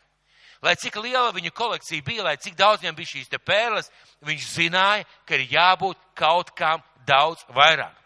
[0.63, 3.91] Lai cik liela viņa kolekcija bija, lai cik daudz viņam bija šīs te pērles,
[4.25, 8.04] viņš zināja, ka ir jābūt kaut kam daudz vairāk.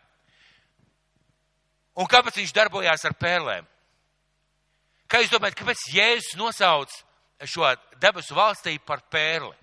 [2.00, 3.68] Un kāpēc viņš darbojās ar pērlēm?
[5.10, 6.94] Kā jūs domājat, kāpēc Jēzus nosauc
[7.50, 7.68] šo
[8.00, 9.56] debesu valstību par pērli?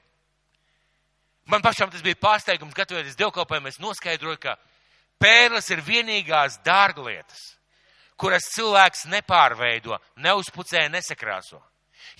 [1.46, 4.56] Man pašam tas bija pārsteigums, gatavoties dievkalpojumam, es noskaidroju, ka
[5.22, 7.44] pērles ir vienīgās dārglietas,
[8.18, 11.62] kuras cilvēks nepārveido, neuzpucē, nesakrāso.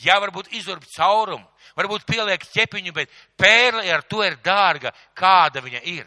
[0.03, 5.83] Jā, varbūt izurb caurumu, varbūt pieliek ķepiņu, bet pērle ar to ir dārga, kāda viņa
[5.91, 6.07] ir.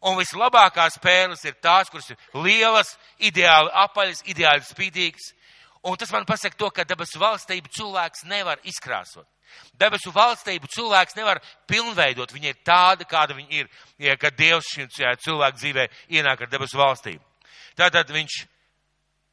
[0.00, 5.34] Un vislabākās pērles ir tās, kuras ir lielas, ideāli apaļas, ideāli spīdīgas.
[5.84, 9.26] Un tas man pasaka to, ka debesu valstību cilvēks nevar izkrāsot.
[9.76, 12.32] Debesu valstību cilvēks nevar pilnveidot.
[12.32, 15.86] Viņa ir tāda, kāda viņa ir, ja, kad Dievs šim cilvēku dzīvē
[16.16, 17.24] ienāk ar debesu valstību.
[17.76, 18.36] Tātad viņš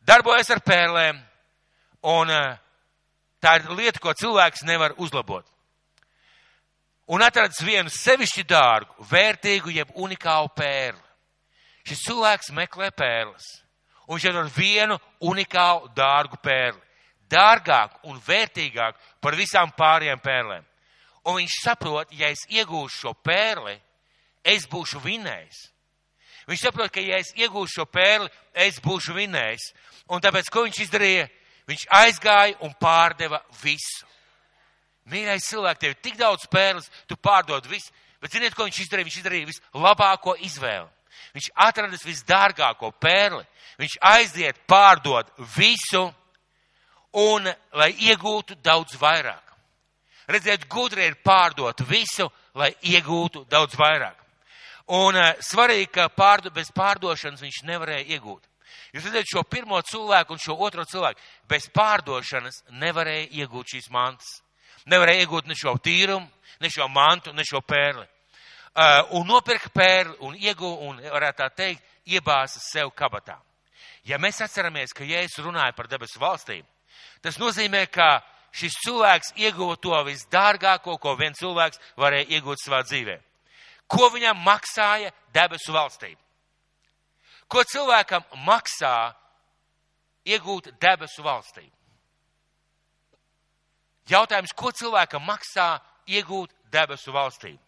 [0.08, 1.19] darbojas ar pērlēm,
[2.08, 2.56] un uh,
[3.43, 5.45] tā ir lieta, ko cilvēks nevar uzlabot.
[7.08, 11.04] Un atradis vienu sevišķi dārgu, vērtīgu, jeb unikālu pērli.
[11.88, 13.46] Šis cilvēks meklē pērles,
[14.08, 16.84] un viņš ir vienu unikālu, dārgu pērli.
[17.32, 20.67] Dārgāk un vērtīgāk par visām pārējām pērlēm.
[21.28, 23.76] Un viņš saprot, ja es iegūšu šo pērli,
[24.43, 25.63] es būšu vinējis.
[26.48, 29.72] Viņš saprot, ka ja es iegūšu šo pērli, es būšu vinējis.
[30.15, 31.28] Un tāpēc, ko viņš izdarīja?
[31.67, 34.08] Viņš aizgāja un pārdeva visu.
[35.08, 37.93] Mīļais cilvēks, tev ir tik daudz pērles, tu pārdod visu.
[38.22, 39.08] Bet ziniet, ko viņš izdarīja?
[39.08, 40.89] Viņš izdarīja vislabāko izvēli.
[41.38, 43.43] Viņš atradis visdārgāko pērli.
[43.78, 46.08] Viņš aiziet, pārdod visu,
[47.13, 49.43] un lai iegūtu daudz vairāk.
[50.28, 54.17] Redziet, gudri ir pārdot visu, lai iegūtu daudz vairāk.
[54.98, 58.43] Un uh, svarīgi, ka pārdo, bez pārdošanas viņš nevarēja iegūt.
[58.96, 61.22] Jūs redzat šo pirmo cilvēku un šo otro cilvēku.
[61.48, 64.39] Bez pārdošanas nevarēja iegūt šīs mantas.
[64.88, 66.28] Nevarēja iegūt ne šo tīrumu,
[66.63, 68.06] ne šo mantu, ne šo pērli.
[68.78, 73.39] Uh, un nopirka pērli un ieguva un, varētu tā teikt, iebāza sev kabatā.
[74.08, 76.63] Ja mēs atceramies, ka Jēzus runāja par debesu valstīm,
[77.21, 78.21] tas nozīmē, ka
[78.56, 83.17] šis cilvēks ieguva to visdārgāko, ko viens cilvēks varēja iegūt savā dzīvē.
[83.88, 86.21] Ko viņam maksāja debesu valstība?
[87.47, 89.13] Ko cilvēkam maksā
[90.28, 91.76] iegūt debesu valstību?
[94.08, 97.60] Jautājums, ko cilvēkam maksā iegūt debesu valstību?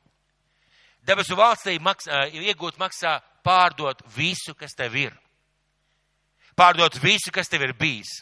[1.08, 5.16] Debesu valstību maksā, iegūt maksā pārdot visu, kas tev ir.
[6.60, 8.20] Pārdot visu, kas tev ir bijis.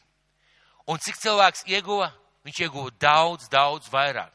[0.87, 2.11] Un cik cilvēks ieguva?
[2.47, 4.31] Viņš ieguva daudz, daudz vairāk.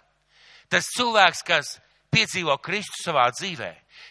[0.69, 1.79] Tas cilvēks, kas
[2.13, 3.71] piedzīvo Kristu savā dzīvē,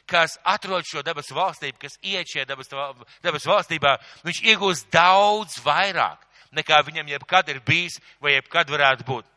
[0.10, 6.82] kas atrod šo debesu valstību, kas iet šajā debesu valstībā, viņš iegūst daudz vairāk nekā
[6.86, 9.28] viņam jebkad ir bijis vai jebkad varētu būt.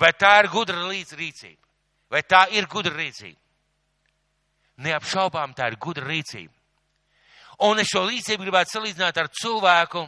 [0.00, 1.60] Vai tā ir gudra rīcība?
[2.10, 3.38] Vai tā ir gudra rīcība?
[4.80, 6.54] Neapšaubām tā ir gudra rīcība.
[7.68, 10.06] Un es šo līdzību gribētu salīdzināt ar cilvēku,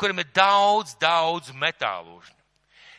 [0.00, 2.36] kuram ir daudz, daudz metālužņu.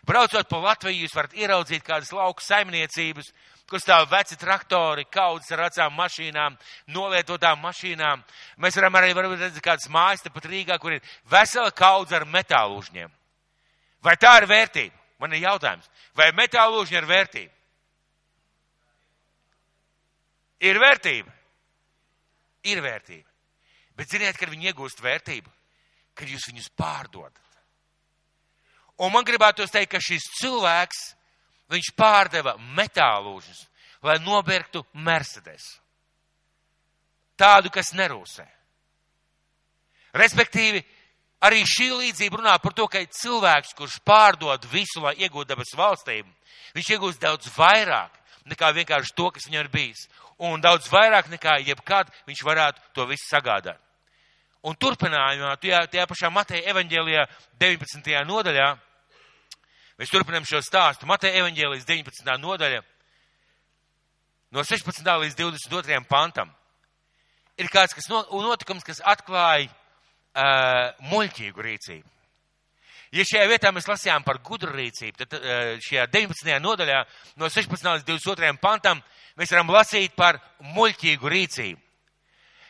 [0.08, 3.28] Braucot pa Latviju, jūs varat ieraudzīt kādas lauku saimniecības,
[3.70, 6.56] kur stāv veci traktori, kaudzes ar vecām mašīnām,
[6.96, 8.24] nolietotām mašīnām.
[8.63, 12.80] Mēs varam arī varam redzēt kādas mājas tepat Rīgā, kur ir vesela kaudze ar metālu
[12.82, 13.12] uzņiem.
[14.02, 15.01] Vai tā ir vērtība?
[15.22, 15.90] Man ir jautājums.
[16.18, 17.54] Vai metālu uzņi ir vērtība?
[20.66, 21.34] Ir vērtība.
[22.70, 23.28] Ir vērtība.
[23.98, 25.50] Bet ziniet, kad viņi iegūst vērtību,
[26.18, 27.38] kad jūs viņus pārdodat.
[29.02, 31.02] Un man gribētu teikt, ka šis cilvēks
[31.72, 33.64] viņš pārdeva metālūžus,
[34.06, 35.66] lai nopirktu Mercedes.
[37.38, 38.46] Tādu, kas nerūsē.
[40.18, 40.84] Respektīvi,
[41.41, 46.30] arī šī līdzība runā par to, ka cilvēks, kurš pārdod visu, lai iegūtu debesu valstību,
[46.77, 48.17] viņš iegūst daudz vairāk
[48.51, 50.08] nekā vienkārši to, kas viņam ir bijis.
[50.41, 53.77] Un daudz vairāk nekā jebkad viņš varētu to visu sagādāt.
[54.65, 57.25] Un turpinājumā, tajā, tajā pašā Mateja evaņģēlijā
[57.62, 58.17] 19.
[58.30, 58.71] nodaļā,
[60.01, 61.06] Mēs turpinām šo stāstu.
[61.06, 62.32] Mateja evaņģēlijas 19.
[62.41, 62.80] nodaļa
[64.58, 65.06] no 16.
[65.06, 65.99] līdz 22.
[66.10, 66.49] pantam.
[67.62, 69.69] Ir kāds kas notikums, kas atklāja
[70.36, 72.08] uh, muļķīgu rīcību.
[73.12, 76.54] Ja šajā vietā mēs lasījām par gudru rīcību, tad uh, šajā 19.
[76.63, 77.02] nodaļā
[77.41, 77.88] no 16.
[77.98, 78.54] līdz 22.
[78.62, 79.02] pantam
[79.39, 80.39] mēs varam lasīt par
[80.76, 81.82] muļķīgu rīcību.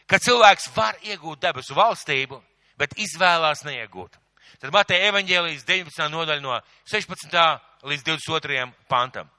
[0.10, 2.41] Ka cilvēks var iegūt debesu valstību,
[2.80, 4.17] bet izvēlās neiegūt.
[4.60, 6.10] Tad Mateja evaņģēlijas 19.
[6.12, 6.58] nodaļa no
[6.89, 7.38] 16.
[7.88, 8.65] līdz 22.
[8.91, 9.30] pantam.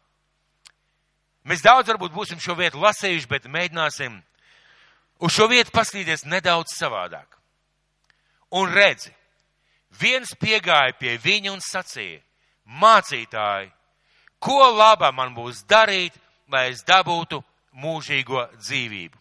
[1.46, 4.20] Mēs daudz varbūt būsim šo vietu lasējuši, bet mēģināsim
[5.26, 7.41] uz šo vietu paskatīties nedaudz savādāk.
[8.52, 9.12] Un redzi,
[10.00, 12.20] viens piegāja pie viņa un sacīja,
[12.82, 13.70] mācītāji,
[14.42, 16.18] ko labā man būs darīt,
[16.52, 17.40] lai es dabūtu
[17.72, 19.16] mūžīgo dzīvību?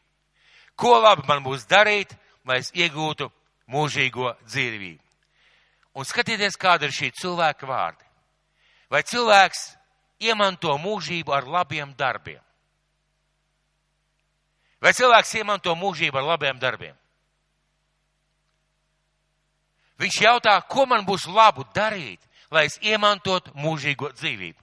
[0.76, 2.12] Ko labi man būs darīt,
[2.46, 3.30] lai es iegūtu
[3.72, 5.12] mūžīgo dzīvību?
[5.94, 8.06] un skatieties, kāda ir šī cilvēka vārdi.
[8.91, 9.63] Vai cilvēks
[10.24, 12.41] iemanto mūžību ar labiem darbiem?
[14.82, 16.96] Vai cilvēks iemanto mūžību ar labiem darbiem?
[20.02, 22.20] Viņš jautā, ko man būs labu darīt,
[22.52, 24.58] lai es iemantotu mūžīgo dzīvību.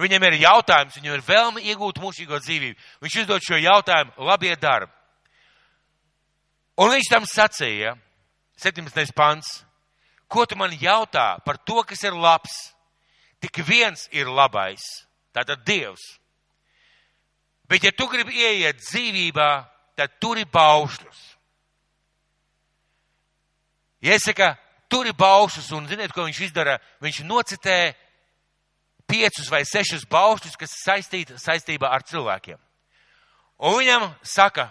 [0.00, 2.78] Viņam ir jautājums, viņam ir vēlme iegūt mūžīgo dzīvību.
[3.02, 4.92] Viņš uzdod šo jautājumu, labie darbi.
[6.82, 7.94] Un viņš tam sacīja,
[8.58, 9.14] 17.
[9.14, 9.60] pants,
[10.34, 12.54] Ko tu man jautā par to, kas ir labs?
[13.38, 14.82] Tik viens ir labais.
[15.30, 16.02] Tātad Dievs.
[17.68, 19.50] Bet, ja tu gribi ieiet dzīvībā,
[19.94, 21.20] tad turi baušļus.
[24.04, 24.56] Iesaka,
[24.94, 26.78] turi baušļus, un ziniet, ko viņš izdara?
[27.02, 27.78] Viņš nocitē
[29.10, 32.60] piecus vai sešus baušļus, kas saistīti saistībā ar cilvēkiem.
[33.64, 34.68] Un viņam saka,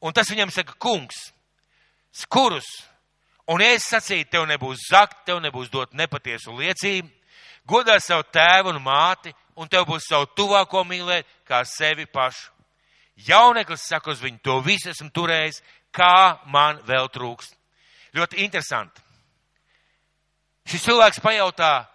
[0.00, 1.28] un tas viņam saka, kungs,
[2.12, 2.68] skurus,
[3.48, 7.10] un es sacītu, tev nebūs zakt, tev nebūs dot nepatiesu liecību,
[7.68, 12.50] godā savu tēvu un māti, un tev būs savu tuvāko mīlēt, kā sevi pašu.
[13.28, 15.60] Jauneklis saka uz viņu, to visu esmu turējis,
[15.92, 17.54] kā man vēl trūkst.
[18.16, 19.11] Ļoti interesanti.
[20.68, 21.86] Šis cilvēks pajautā,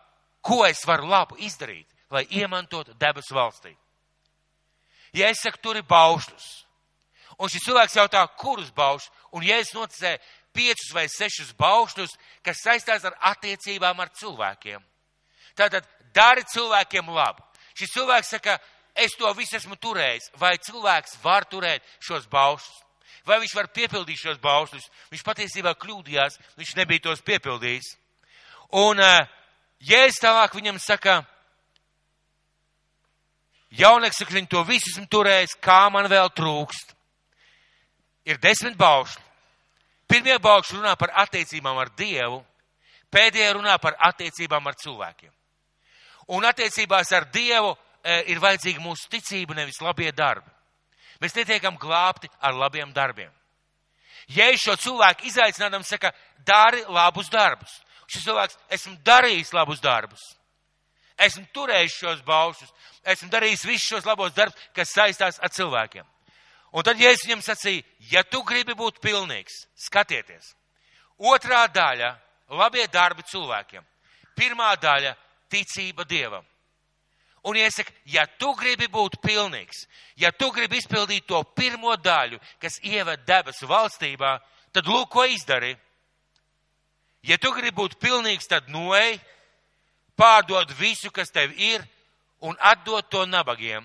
[0.44, 3.74] ko es varu labu izdarīt, lai iemantotu debesu valstī.
[5.16, 6.48] Ja es saku, tur ir baušļus,
[7.40, 10.20] un šis cilvēks jautā, kurus baušļus, un ja es noticēju
[10.58, 14.82] piecus vai sešus baušļus, kas saistās ar attiecībām ar cilvēkiem,
[15.56, 17.46] tātad dari cilvēkiem labu.
[17.78, 18.58] Šis cilvēks saka,
[18.98, 22.84] es to visu esmu turējis, vai cilvēks var turēt šos baušļus,
[23.28, 24.90] vai viņš var piepildīt šos baušļus.
[25.12, 27.94] Viņš patiesībā kļūdījās, viņš nebija tos piepildījis.
[28.76, 29.28] Un uh,
[29.84, 31.22] Jēzus tālāk viņam saka,
[33.78, 36.96] jaunieks saka, viņi to visu esmu turējis, kā man vēl trūkst.
[38.28, 39.24] Ir desmit baušļi.
[40.08, 42.42] Pirmie baušļi runā par attiecībām ar Dievu,
[43.12, 45.32] pēdējie runā par attiecībām ar cilvēkiem.
[46.36, 50.50] Un attiecībās ar Dievu e, ir vajadzīga mūsu ticība, nevis labie darbi.
[51.22, 53.32] Mēs netiekam glābti ar labiem darbiem.
[54.28, 56.12] Ja es šo cilvēku izaicinādam, saka,
[56.44, 57.72] dari labus darbus.
[58.08, 60.24] Šis cilvēks, esmu darījis labus darbus.
[61.18, 62.70] Esmu turējis šos baušus.
[63.04, 66.06] Esmu darījis visus šos labos darbus, kas saistās ar cilvēkiem.
[66.78, 70.54] Un tad, es viņam sacīju, ja tu gribi būt pilnīgs, skatieties.
[71.18, 72.12] Otrā daļa-
[72.62, 73.84] labie darbi cilvēkiem.
[74.36, 75.16] Pirmā daļa-
[75.52, 76.46] ticība Dievam.
[77.44, 82.80] Un iesaka, ja tu gribi būt pilnīgs, ja tu gribi izpildīt to pirmo daļu, kas
[82.84, 84.40] ieved debesu valstībā,
[84.74, 85.80] tad lūk, ko izdarīja.
[87.28, 89.18] Ja tu gribi būt pilnīgs, tad noej,
[90.16, 91.84] pārdod visu, kas tev ir,
[92.40, 93.84] un atdod to nabagiem.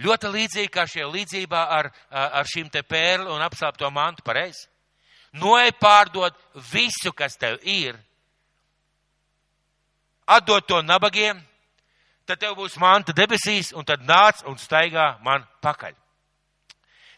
[0.00, 4.68] Ļoti līdzīgi kā šie līdzībā ar, ar šīm te pērli un apslāpto mantu pareizi.
[5.40, 6.36] Noej pārdod
[6.72, 7.96] visu, kas tev ir,
[10.26, 11.40] atdod to nabagiem,
[12.26, 15.96] tad tev būs manta debesīs, un tad nāc un staigā man pakaļ.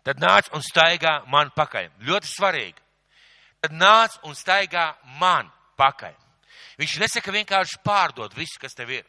[0.06, 1.90] Tad nāc un staigā man pakaļ.
[2.06, 2.82] Ļoti svarīgi
[3.62, 6.14] tad nāc un staigā man pakaļ.
[6.80, 9.06] Viņš nesaka vienkārši pārdod visu, kas tev ir.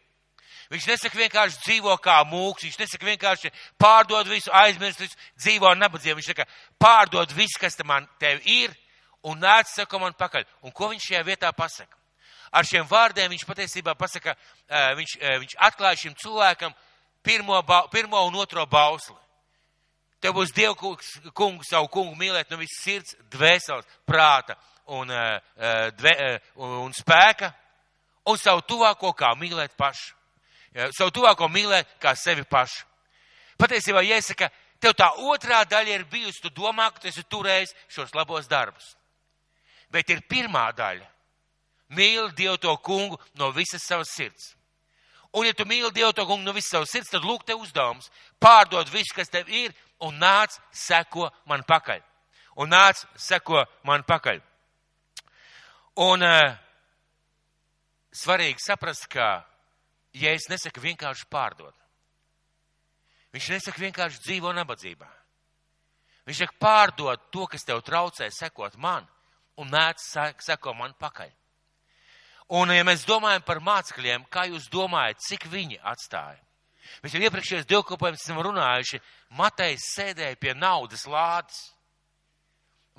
[0.71, 6.15] Viņš nesaka vienkārši dzīvo kā mūks, viņš nesaka vienkārši pārdod visu, aizmirst visu, dzīvo nabadzībā.
[6.19, 6.45] Viņš saka,
[6.81, 8.73] pārdod visu, kas te man tev ir,
[9.25, 10.45] un nāc, saka man pakaļ.
[10.63, 11.97] Un ko viņš šajā vietā pasaka?
[12.53, 14.35] Ar šiem vārdiem viņš patiesībā pasaka,
[14.69, 16.73] viņš, viņš atklāja šim cilvēkam
[17.25, 17.57] pirmo,
[17.91, 19.17] pirmo un otro bausli.
[20.23, 20.77] Tev būs Dievu
[21.35, 24.55] kungs, savu kungu mīlēt no visas sirds, dvēseles, prāta
[24.87, 27.53] un, eh, eh, dve, eh, un spēka,
[28.25, 30.13] un savu tuvāko kā mīlēt pašu.
[30.97, 32.85] Savu tuvāko mīlēt kā sevi pašu.
[33.59, 38.15] Patiesībā, jāsaka, tev tā otrā daļa ir bijusi, tu domā, ka tu esi turējis šos
[38.15, 38.95] labos darbus.
[39.91, 41.05] Bet ir pirmā daļa.
[41.91, 44.55] Mīli Dievu to kungu no visas savas sirds.
[45.33, 48.09] Un, ja tu mīli Dievu to kungu no visas savas sirds, tad lūk te uzdevums.
[48.41, 49.75] Pārdod visu, kas tev ir,
[50.07, 52.01] un nāc, seko man pakaļ.
[52.61, 54.41] Un nāc, seko man pakaļ.
[56.03, 56.53] Un uh,
[58.13, 59.43] svarīgi saprast, ka,
[60.17, 61.75] ja es nesaku vienkārši pārdot,
[63.33, 65.09] viņš nesaka vienkārši dzīvo nabadzībā.
[66.23, 69.07] Viņš saka pārdot to, kas tev traucē sekot man,
[69.59, 70.01] un nāc,
[70.41, 71.31] seko man pakaļ.
[72.53, 76.39] Un, ja mēs domājam par mācekļiem, kā jūs domājat, cik viņi atstāja?
[77.03, 78.99] Mēs jau iepriekšējos divkopojums esam runājuši,
[79.37, 81.59] Matejs sēdēja pie naudas lādes.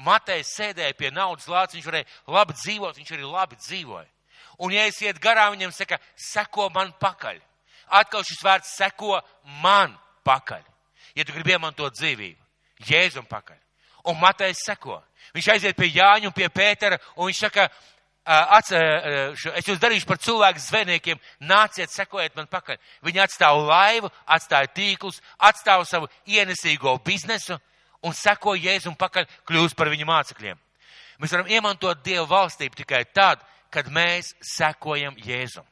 [0.04, 4.08] Matejs sēdēja pie naudas lādes, viņš varēja labi dzīvot, viņš arī labi dzīvoja.
[4.58, 7.40] Un, ja es iet garām, viņam saka, seko man pakaļ.
[7.94, 9.18] Atkal šis vārds seko
[9.62, 9.94] man
[10.26, 10.62] pakaļ.
[11.14, 12.40] Ja tu gribi iemantot dzīvību,
[12.88, 13.58] Jēzum pakaļ.
[14.10, 14.98] Un Matejs seko.
[15.34, 17.68] Viņš aiziet pie Jāņa un pie Pētera, un viņš saka,
[18.24, 22.78] es jūs darīšu par cilvēku zvejniekiem, nāciet, sekojiet man pakaļ.
[23.04, 27.58] Viņi atstāv laivu, atstāja tīklus, atstāv savu ienesīgo biznesu
[28.04, 30.58] un seko Jēzum pakaļ, kļūst par viņu mācekļiem.
[31.20, 35.66] Mēs varam iemantot Dievu valstību tikai tad, kad mēs sekojam Jēzum.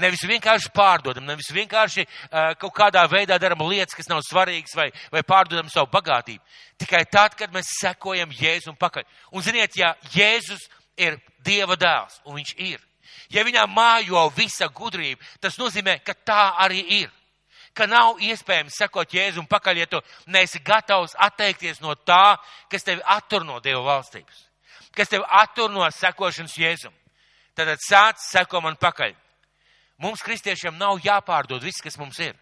[0.00, 4.86] Nevis vienkārši pārdodam, nevis vienkārši uh, kaut kādā veidā darām lietas, kas nav svarīgas, vai,
[5.12, 6.40] vai pārdodam savu bagātību.
[6.78, 9.08] Tikai tad, kad mēs sekojam Jēzum pakaļ.
[9.34, 10.68] Un ziniet, ja Jēzus
[11.00, 12.80] ir Dieva dēls, un viņš ir.
[13.30, 17.10] Ja viņā mājo visa gudrība, tas nozīmē, ka tā arī ir.
[17.74, 22.36] Ka nav iespējams sekot Jēzum pakaļ, ja tu neesi gatavs atteikties no tā,
[22.70, 24.42] kas tevi attur no Dieva valstības,
[24.96, 26.94] kas tevi attur no sekošanas Jēzum.
[27.54, 29.14] Tad sāc seko man pakaļ.
[30.00, 32.34] Mums, kristiešiem, nav jāpārdod viss, kas mums ir.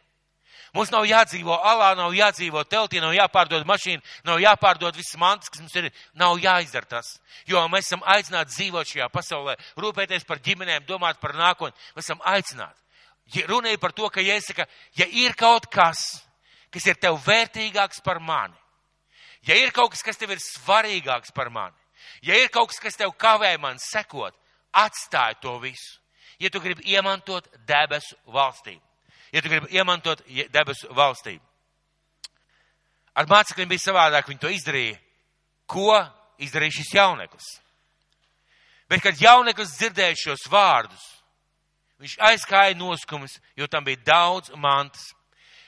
[0.76, 5.62] Mums nav jādzīvo alā, nav jādzīvo teltī, nav jāpārdod mašīna, nav jāpārdod viss mantas, kas
[5.62, 5.88] mums ir.
[6.18, 7.14] Nav jāizdara tas.
[7.48, 11.76] Jo mēs esam aicināti dzīvot šajā pasaulē, rūpēties par ģimenēm, domāt par nākotni.
[11.96, 12.76] Mēs esam aicināti.
[13.36, 16.00] Ja runāja par to, ka jāsaka, ja ir kaut kas,
[16.72, 18.56] kas ir tev vērtīgāks par mani,
[19.44, 21.76] ja ir kaut kas, kas tev ir svarīgāks par mani,
[22.24, 24.36] ja ir kaut kas, kas tev kavē man sekot,
[24.72, 26.00] atstāj to visu.
[26.40, 28.87] Ja tu gribi iemantot debesu valstību
[29.32, 31.44] ja tu gribi iemantot debesu valstību.
[33.18, 34.98] Ar mācekļiem bija savādāk, viņi to izdarīja.
[35.68, 35.96] Ko
[36.38, 37.48] izdarīja šis jauneklis?
[38.88, 41.02] Bet, kad jauneklis dzirdēja šos vārdus,
[42.00, 45.10] viņš aizkāja noskums, jo tam bija daudz mantas.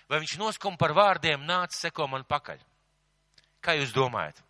[0.09, 2.59] Vai viņš noskuma par vārdiem nāca seko man pakaļ?
[3.61, 4.41] Kā jūs domājat?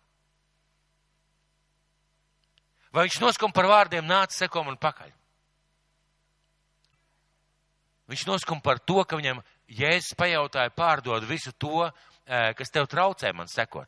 [2.91, 5.11] Vai viņš noskuma par vārdiem nāca seko man pakaļ?
[8.11, 9.39] Viņš noskuma par to, ka viņam
[9.71, 13.87] Jēzus pajautāja pārdod visu to, eh, kas tev traucē man sekot.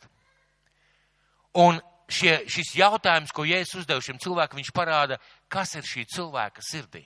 [1.56, 6.64] Un šie, šis jautājums, ko Jēzus uzdev šim cilvēkam, viņš parāda, kas ir šī cilvēka
[6.64, 7.06] sirdī.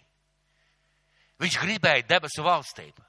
[1.40, 3.02] Viņš gribēja debesu valstību.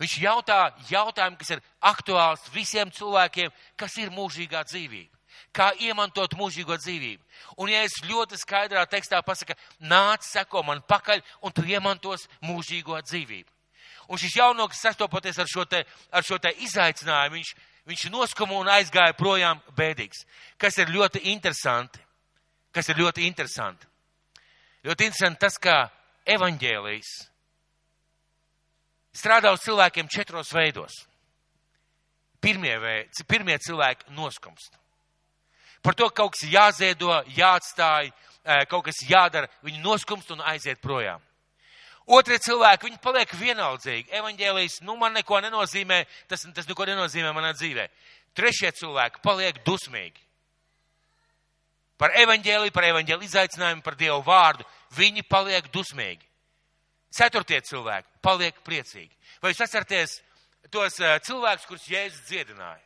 [0.00, 5.19] Viņš jautā jautājumu, kas ir aktuāls visiem cilvēkiem, kas ir mūžīgā dzīvība
[5.52, 7.22] kā iemantot mūžīgo dzīvību.
[7.62, 13.00] Un ja es ļoti skaidrā tekstā pasaku, nāc, seko man pakaļ, un tu iemantos mūžīgo
[13.06, 13.50] dzīvību.
[14.10, 17.50] Un šis jaunoks sastopoties ar šo te, ar šo te izaicinājumu, viņš,
[17.86, 20.24] viņš noskuma un aizgāja projām bēdīgs.
[20.58, 22.02] Kas ir ļoti interesanti.
[22.74, 23.86] Kas ir ļoti interesanti.
[24.86, 25.84] Ļoti interesanti tas, kā
[26.30, 27.12] evaņģēlijs
[29.20, 31.04] strādā uz cilvēkiem četros veidos.
[32.40, 34.79] Pirmie, veid, pirmie cilvēki noskumst.
[35.82, 38.10] Par to, ka kaut kas jāziedo, jāatstāj,
[38.68, 41.22] kaut kas jādara, viņi noskumst un aiziet projām.
[42.10, 44.10] Otrie cilvēki, viņi paliek vienaldzīgi.
[44.18, 47.86] Evanģēlijas, nu, man neko nenozīmē, tas, tas neko nenozīmē manā dzīvē.
[48.34, 50.18] Trešie cilvēki paliek dusmīgi.
[52.00, 54.66] Par evanģēliju, par evanģēliju izaicinājumu, par Dievu vārdu,
[54.96, 56.24] viņi paliek dusmīgi.
[57.14, 59.12] Ceturtie cilvēki paliek priecīgi.
[59.42, 60.16] Vai jūs atceraties
[60.72, 62.80] tos cilvēkus, kurus Jēzus dziedināja?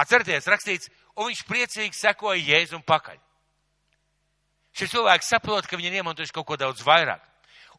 [0.00, 0.90] Atcerieties, rakstīts,
[1.20, 3.18] un viņš priecīgi sekoja Jēzum pakaļ.
[4.76, 7.22] Šis cilvēks saprot, ka viņi ir iemantojuši kaut ko daudz vairāk.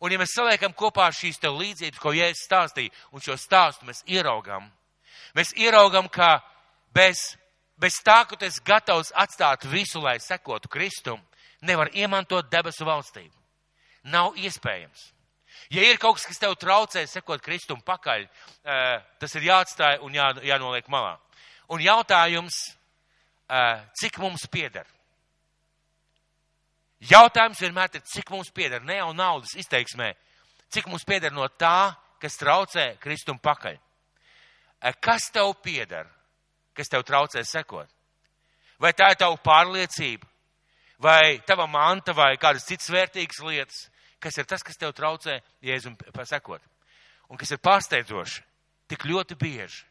[0.02, 4.02] Un ja mēs saliekam kopā šīs tev līdzības, ko Jēzus stāstīja, un šo stāstu mēs
[4.10, 4.66] ieraugam,
[5.38, 6.40] mēs ieraugam, ka
[6.94, 7.22] bez,
[7.78, 11.22] bez tā, ka tu esi gatavs atstāt visu, lai sekotu Kristum,
[11.62, 13.34] nevar iemantot debesu valstību.
[14.10, 15.12] Nav iespējams.
[15.72, 18.26] Ja ir kaut kas, kas tev traucē sekot Kristum pakaļ,
[18.66, 21.18] eh, tas ir jāatstāj un jā, jānoliek malā.
[21.70, 22.58] Un jautājums,
[24.00, 24.86] cik mums pieder.
[27.02, 30.12] Jautājums vienmēr ir, cik mums pieder, ne jau naudas izteiksmē,
[30.70, 33.80] cik mums pieder no tā, kas traucē kristum pakaļ.
[35.02, 36.08] Kas tev pieder,
[36.78, 37.90] kas tev traucē sekot?
[38.82, 40.26] Vai tā ir tava pārliecība,
[41.02, 43.84] vai tava manta, vai kādas citas vērtīgas lietas,
[44.22, 46.62] kas ir tas, kas tev traucē jēzum pasekot?
[47.30, 48.42] Un kas ir pārsteidzoši,
[48.90, 49.86] tik ļoti bieži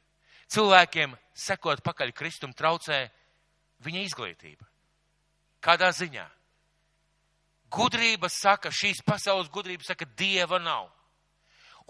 [0.50, 3.04] cilvēkiem sekot pakaļ kristum traucē
[3.84, 4.66] viņa izglītība.
[5.64, 6.26] Kādā ziņā?
[7.70, 10.88] Gudrība saka, šīs pasaules gudrība saka, dieva nav.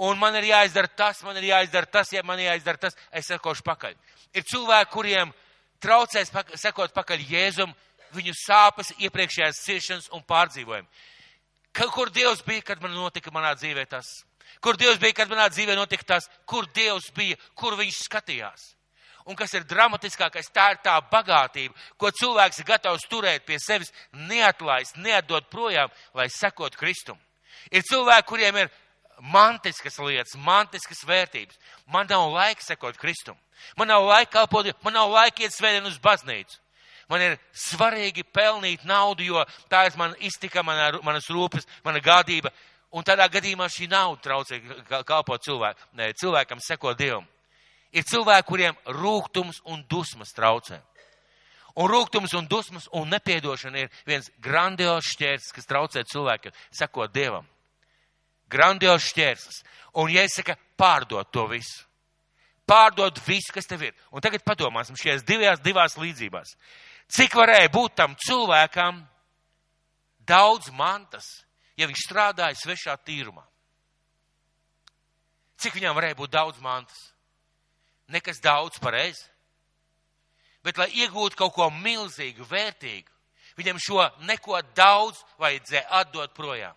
[0.01, 3.29] Un man ir jāizdara tas, man ir jāizdara tas, ja man ir jāizdara tas, es
[3.29, 3.97] sekošu pakaļ.
[4.37, 5.33] Ir cilvēki, kuriem
[5.83, 7.73] traucēs pakaļ, sekot pakaļ Jēzum,
[8.17, 10.89] viņu sāpes, iepriekšējās ciešanas un pārdzīvojumi.
[11.77, 14.09] Kur Dievs bija, kad man notika manā dzīvē tas?
[14.65, 16.27] Kur Dievs bija, kad manā dzīvē notika tas?
[16.49, 18.71] Kur Dievs bija, kur viņš skatījās?
[19.29, 23.93] Un kas ir dramatiskākais, tā ir tā bagātība, ko cilvēks ir gatavs turēt pie sevis,
[24.13, 27.19] neatlaist, neatdot projām, lai sekot Kristum.
[27.71, 28.73] Ir cilvēki, kuriem ir
[29.21, 31.59] mantiskas lietas, mantiskas vērtības.
[31.93, 33.37] Man nav laika sekot Kristum.
[33.77, 36.57] Man nav laika kalpot, man nav laika iet svētdien uz baznīcu.
[37.11, 42.53] Man ir svarīgi pelnīt naudu, jo tā ir mana iztika, mana, manas rūpes, mana gādība.
[42.95, 44.61] Un tādā gadījumā šī nauda traucē
[45.07, 45.91] kalpot cilvēku,
[46.23, 47.27] cilvēkam sekot Dievam.
[47.91, 50.79] Ir cilvēki, kuriem rūkums un dusmas traucē.
[51.79, 57.47] Un rūkums un dusmas un nepiedošana ir viens grandios šķērslis, kas traucē cilvēkiem sekot Dievam.
[58.51, 59.63] Grandios šķērslis.
[59.99, 61.85] Un, ja es saku, pārdot to visu,
[62.67, 63.95] pārdot visu, kas tev ir.
[64.15, 66.55] Un tagad padomāsim šajās divās, divās līdzībās.
[67.11, 69.01] Cik varēja būt tam cilvēkam
[70.27, 71.27] daudz mantas,
[71.79, 73.43] ja viņš strādāja svešā tīrumā.
[75.61, 77.01] Cik viņam varēja būt daudz mantas?
[78.11, 79.23] Nekas daudz pareizi.
[80.65, 83.09] Bet, lai iegūtu kaut ko milzīgu, vērtīgu,
[83.57, 86.77] viņam šo neko daudz vajadzēja atdot projām.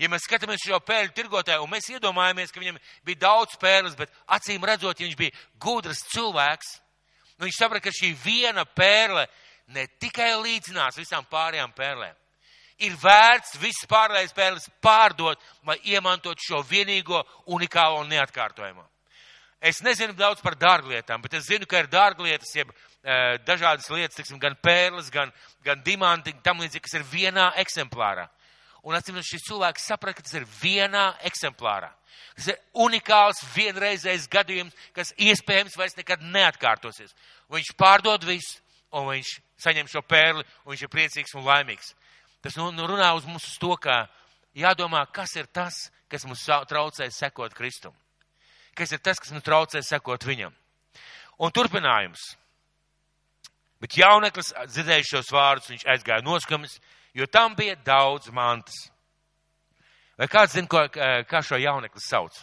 [0.00, 4.12] Ja mēs skatāmies šo pēļu tirgotāju, un mēs iedomājamies, ka viņam bija daudz pērles, bet
[4.32, 6.70] acīm redzot, ja viņš bija gudrs cilvēks,
[7.36, 9.26] nu viņš saprata, ka šī viena pērle
[9.76, 12.16] ne tikai līdzinās visām pārējām pērlēm,
[12.80, 15.38] ir vērts visas pārējās pērles pārdot,
[15.68, 17.20] lai iemantot šo vienīgo,
[17.52, 18.86] unikālo un neatkārtojumu.
[19.60, 24.16] Es nezinu daudz par dārglietām, bet es zinu, ka ir dārglietas, jeb e, dažādas lietas,
[24.16, 25.28] tiksim, gan pērles, gan,
[25.66, 28.24] gan dimanti, tam līdzīgi, kas ir vienā eksemplārā.
[28.88, 31.90] Un atcīm šis cilvēks saprata, ka tas ir vienā eksemplārā.
[32.38, 37.12] Tas ir unikāls, vienreizējs gadījums, kas iespējams vairs nekad neatkārtosies.
[37.50, 38.62] Un viņš pārdod visu,
[38.96, 41.92] un viņš saņem šo pērli, un viņš ir priecīgs un laimīgs.
[42.40, 44.06] Tas nu, nu runā uz mums uz to, ka
[44.56, 47.92] jādomā, kas ir tas, kas mums traucē sekot Kristum.
[48.80, 50.54] Kas ir tas, kas mums traucē sekot viņam.
[51.44, 52.22] Un turpinājums.
[53.80, 56.78] Bet jauneklis dzirdēja šos vārdus, viņš aizgāja noskamis,
[57.16, 58.76] jo tam bija daudz mantas.
[60.16, 60.84] Vai kāds zina, ko,
[61.28, 62.36] kā šo jaunekli sauc?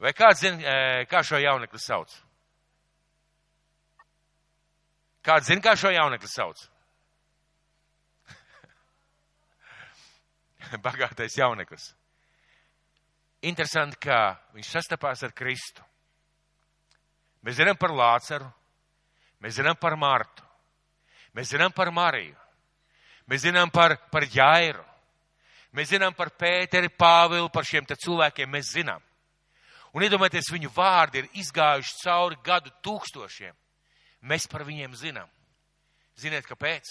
[0.00, 0.72] Vai kāds zina,
[1.08, 2.12] kā šo jaunekli sauc?
[5.24, 6.68] Kāds zina, kā šo jaunekli sauc?
[10.88, 11.97] Bagātais jauneklis.
[13.46, 15.84] Interesanti, ka viņš sastapās ar Kristu.
[17.46, 18.48] Mēs zinām par Lāceru,
[19.38, 20.42] mēs zinām par Martu,
[21.38, 22.34] mēs zinām par Mariju,
[23.30, 24.82] mēs zinām par, par Jairu,
[25.72, 29.04] mēs zinām par Pēteri, Pāvilu, par šiem cilvēkiem mēs zinām.
[29.94, 33.54] Un iedomājieties, viņu vārdi ir izgājuši cauri gadu tūkstošiem.
[34.28, 35.30] Mēs par viņiem zinām.
[36.18, 36.90] Ziniet, kāpēc?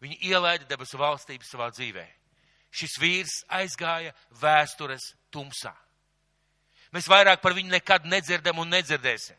[0.00, 2.06] Viņi ielaida debesu valstību savā dzīvē.
[2.70, 5.72] Šis vīrs aizgāja vēstures tumsā.
[6.94, 9.38] Mēs vairāk par viņu nekad nedzirdam un nedzirdēsim.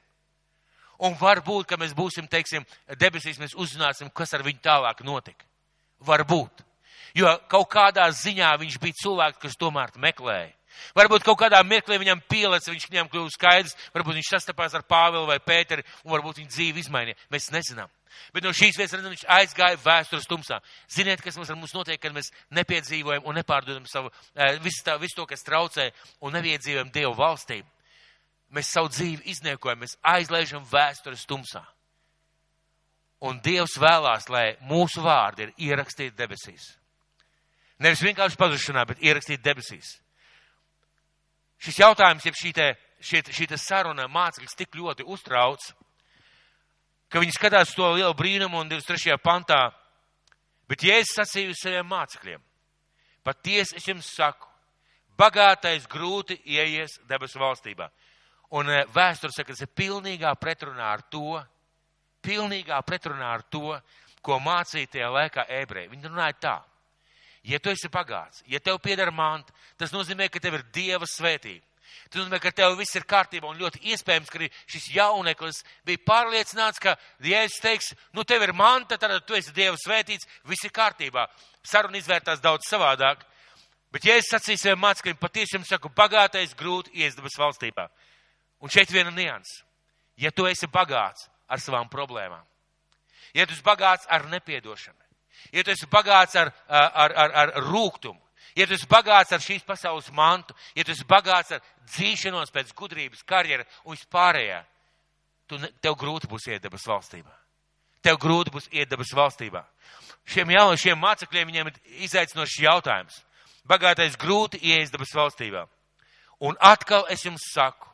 [1.01, 2.65] Un varbūt, ka mēs būsim, teiksim,
[2.99, 5.47] debesīs, mēs uzzināsim, kas ar viņu tālāk notika.
[6.05, 6.61] Varbūt.
[7.17, 10.51] Jo kaut kādā ziņā viņš bija cilvēks, kas tomēr meklēja.
[10.97, 15.28] Varbūt kaut kādā mirklī viņam pielēc, viņš viņam kļūst skaidrs, varbūt viņš sastapās ar Pāvilu
[15.30, 17.19] vai Pēteri, un varbūt viņa dzīve izmainīja.
[17.32, 17.91] Mēs nezinām.
[18.36, 20.59] Bet no šīs vietas redzam, viņš aizgāja vēstures tumsā.
[20.91, 24.11] Ziniet, kas mums ar mums notiek, kad mēs nepiedzīvojam un nepārdodam savu,
[24.63, 27.67] visu, tā, visu to, kas traucē, un nepiedzīvojam Dievu valstību.
[28.51, 31.63] Mēs savu dzīvi izniekojam, mēs aizlaižam vēstures tumsā.
[33.24, 36.74] Un Dievs vēlās, lai mūsu vārdi ir ierakstīti debesīs.
[37.82, 39.95] Nevis vienkārši pazušanā, bet ierakstīti debesīs
[41.62, 42.68] šis jautājums, jeb šī, te,
[43.03, 45.72] šī, šī te saruna mācekļus tik ļoti uztrauc,
[47.12, 49.18] ka viņi skatās to lielu brīnumu un 23.
[49.22, 49.66] pantā,
[50.70, 52.41] bet Jēzus sacīja saviem mācekļiem,
[53.28, 54.47] patiesi es jums saku,
[55.20, 57.89] bagātais grūti ieies debesu valstībā.
[58.57, 61.38] Un eh, vēsture saka, tas ir pilnīgā pretrunā ar to,
[62.26, 63.76] pilnīgā pretrunā ar to,
[64.22, 65.89] ko mācīja tajā laikā ebreji.
[65.93, 66.57] Viņi runāja tā.
[67.47, 71.65] Ja tu esi pagāts, ja tev pieder manta, tas nozīmē, ka tev ir Dieva svētība.
[72.11, 76.79] Tas nozīmē, ka tev viss ir kārtībā un ļoti iespējams, ka šis jauneklis bija pārliecināts,
[76.79, 81.25] ka Jēzus teiks, nu tev ir manta, tad tu esi Dieva svētīts, viss ir kārtībā.
[81.63, 83.25] Saruna izvērtās daudz savādāk.
[83.91, 87.89] Bet Jēzus sacīja saviem mācekļiem, patiešām saku, bagātais grūti iesdabas valstībā.
[88.63, 89.63] Un šeit viena nianses.
[90.19, 92.43] Ja tu esi bagāts ar savām problēmām,
[93.33, 94.99] ja tu esi bagāts ar nepiedošanu,
[95.51, 98.19] ja tu esi bagāts ar, ar, ar, ar rūgtumu,
[98.55, 101.61] ja tu esi bagāts ar šīs pasaules mantu, ja tu esi bagāts ar
[101.93, 104.61] dzīšanos pēc gudrības, karjeras un vispārējā,
[105.47, 107.34] tu, tev grūti būs iet debes valstībā.
[108.01, 109.65] Tev grūti būs iet debes valstībā.
[110.25, 113.21] Šiem jauniešiem mācekļiem viņiem ir izaicinošs jautājums.
[113.69, 115.67] Bagātais grūti ieies debes valstībā.
[116.41, 117.86] Un atkal es jums saku,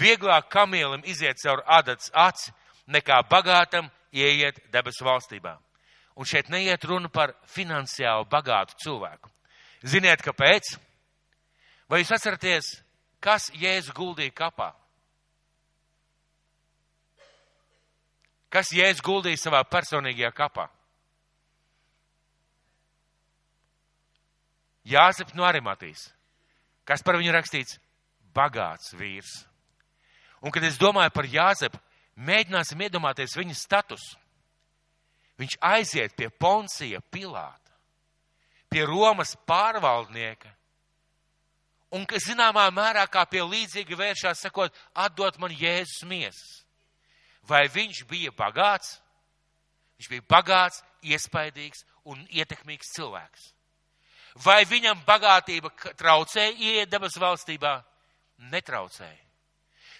[0.00, 2.52] vieglāk kamielim iziet caur adats aci,
[2.88, 5.56] nekā bagātam ieiet debesu valstībā.
[6.16, 9.30] Un šeit neiet runa par finansiāli bagātu cilvēku.
[9.84, 10.76] Ziniet, kāpēc?
[11.90, 12.70] Vai jūs atceraties,
[13.22, 14.70] kas Jēzu guldīja kapā?
[18.50, 20.70] Kas Jēzu guldīja savā personīgajā kapā?
[24.86, 26.08] Jāzep no Arimatīs.
[26.86, 27.80] Kas par viņu rakstīts?
[28.34, 29.42] Bagāts vīrs.
[30.44, 31.80] Un, kad es domāju par Jāzepu,
[32.16, 34.14] mēģināsim iedomāties viņa statusu.
[35.36, 37.72] Viņš aiziet pie Poncija Pilāta,
[38.72, 40.48] pie Romas pārvaldnieka,
[41.92, 46.62] un, kas zināmā mērā kā pie līdzīga vēršās, sakot, atdot man Jēzus miesas.
[47.46, 48.96] Vai viņš bija bagāts?
[49.96, 53.52] Viņš bija bagāts, iespaidīgs un ietekmīgs cilvēks.
[54.44, 57.78] Vai viņam bagātība traucēja ieiet debesu valstībā?
[58.52, 59.22] Netraucēja.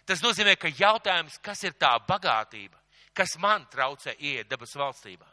[0.06, 2.76] Tas nozīmē, ka jautājums, kas ir tā bagātība,
[3.16, 5.26] kas man traucē ieiet debesu valstībā?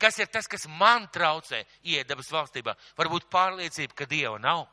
[0.00, 2.76] Kas ir tas, kas man traucē ieiet debesu valstībā?
[2.96, 4.64] Varbūt pārliecība, ka Dieva nav.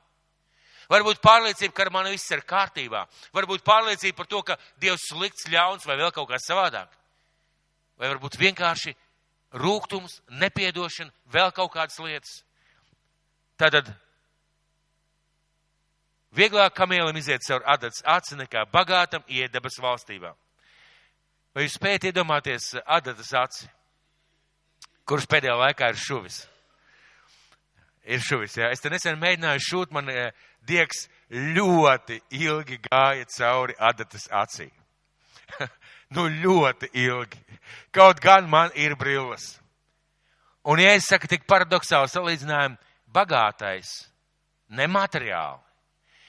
[0.88, 3.04] Varbūt pārliecība, ka ar mani viss ir kārtībā.
[3.36, 6.94] Varbūt pārliecība par to, ka Dievs slikts, ļauns vai vēl kaut kas savādāk.
[8.00, 8.96] Vai varbūt vienkārši
[9.60, 12.42] rūkums, nepiedošana, vēl kaut kādas lietas.
[13.60, 13.90] Tātad
[16.38, 20.36] vieglāk kamielim iziet caur adatas aci nekā bagātam iet debesu valstībā.
[21.58, 23.64] Vai jūs spējat iedomāties adatas aci,
[25.10, 26.36] kurš pēdējā laikā ir šuvis?
[28.06, 28.68] Ir šuvis, jā.
[28.70, 30.28] Es te nesen mēģināju šūt, man eh,
[30.70, 34.70] diegs ļoti ilgi gāja cauri adatas acī.
[36.14, 37.42] nu, ļoti ilgi.
[37.90, 39.56] Kaut gan man ir brilles.
[40.62, 42.78] Un, ja es saku tik paradoxāli salīdzinājumu,
[43.18, 43.98] bagātais,
[44.78, 45.58] nemateriāli,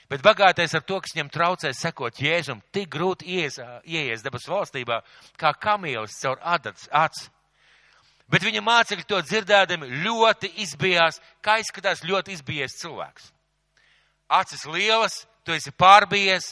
[0.09, 5.03] bet bagātais ar to, kas viņam traucē sekot Jēzum, tik grūti ieies, ieies debesu valstībā,
[5.41, 7.29] kā kamielis caur adatas aci.
[8.29, 13.31] Bet viņa mācekļi to dzirdēdami ļoti izbijās, kā izskatās ļoti izbijies cilvēks.
[14.29, 16.51] Acis lielas, tu esi pārbijies,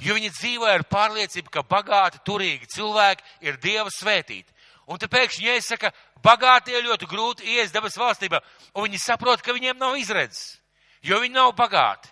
[0.00, 4.48] jo viņi dzīvoja ar pārliecību, ka bagāti, turīgi cilvēki ir Dieva svētīti.
[4.88, 5.92] Un te pēkšņi iesaka,
[6.24, 8.40] bagātie ļoti grūti ies debes valstībā,
[8.72, 10.56] un viņi saprot, ka viņiem nav izredzes,
[11.04, 12.08] jo viņi nav bagāti.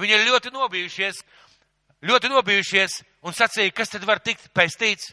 [0.00, 1.20] Viņi ir ļoti nobijušies,
[2.08, 5.12] ļoti nobijušies un sacīja, kas tad var tikt pestīts.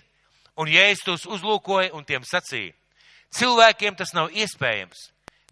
[0.57, 2.73] Un Jēzus tos uzlūkoja un tiem sacīja,
[3.29, 5.03] cilvēkiem tas nav iespējams,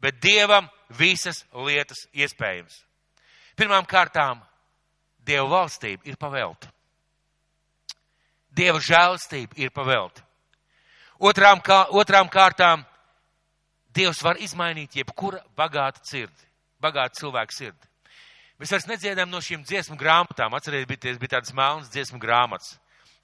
[0.01, 0.65] bet Dievam
[0.97, 2.79] visas lietas iespējams.
[3.55, 4.41] Pirmām kārtām,
[5.25, 6.71] Dieva valstība ir pavelta.
[8.55, 10.23] Dieva žēlastība ir pavelta.
[11.19, 12.83] Otrām, kā, otrām kārtām,
[13.95, 16.49] Dievs var izmainīt jebkura bagāta sirdi,
[16.83, 17.91] bagāta cilvēka sirdi.
[18.59, 20.53] Mēs vairs nedziedām no šīm dziesmu grāmatām.
[20.55, 22.77] Atcerieties, bija tādas melnas dziesmu grāmatas.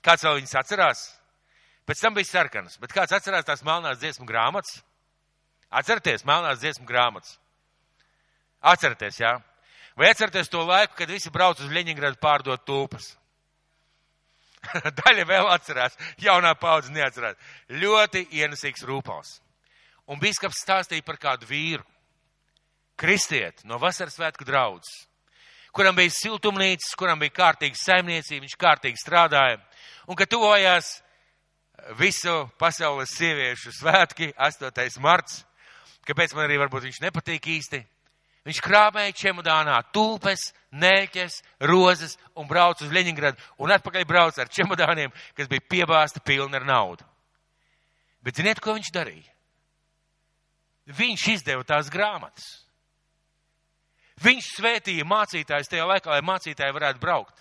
[0.04, 1.04] Kāds vēl viņas atcerās?
[1.88, 4.82] Pēc tam bija sarkanas, bet kāds atcerās tās melnās dziesmu grāmatas?
[5.72, 7.38] Atcerieties, melnās dziesmu grāmatas.
[8.62, 9.38] Atcerieties, jā.
[9.98, 13.14] Vai atcerieties to laiku, kad visi brauc uz Ļeņingradu pārdot tūpas?
[15.00, 17.40] Daļa vēl atcerās, jaunā paudze neatcerās.
[17.72, 19.40] Ļoti ienesīgs rūpals.
[20.12, 21.86] Un bīskaps stāstīja par kādu vīru,
[23.00, 25.06] kristieti no vasaras svētku draudzes,
[25.76, 29.60] kuram bija siltumnīcas, kuram bija kārtīga saimniecība, viņš kārtīgi strādāja.
[30.08, 30.98] Un, kad tuvojās
[32.00, 35.02] visu pasaules sieviešu svētki, 8.
[35.02, 35.42] marts,
[36.08, 37.82] kāpēc man arī varbūt viņš nepatīk īsti,
[38.42, 45.14] Viņš krāpēja čemodānā tulpes, nēķes, rozes un brauca uz Leņingradu un atpakaļ brauca ar čemodāniem,
[45.38, 47.06] kas bija piebāzti pilni ar naudu.
[48.26, 49.30] Bet ziniet, ko viņš darīja?
[50.98, 52.48] Viņš izdeva tās grāmatas.
[54.22, 57.40] Viņš svētīja mācītājs tajā laikā, lai mācītāji varētu braukt.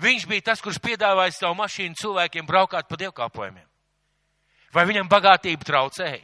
[0.00, 3.66] Viņš bija tas, kurš piedāvāja savu mašīnu cilvēkiem braukāt pa dievkalpojumiem.
[4.72, 6.22] Vai viņam bagātība traucēja?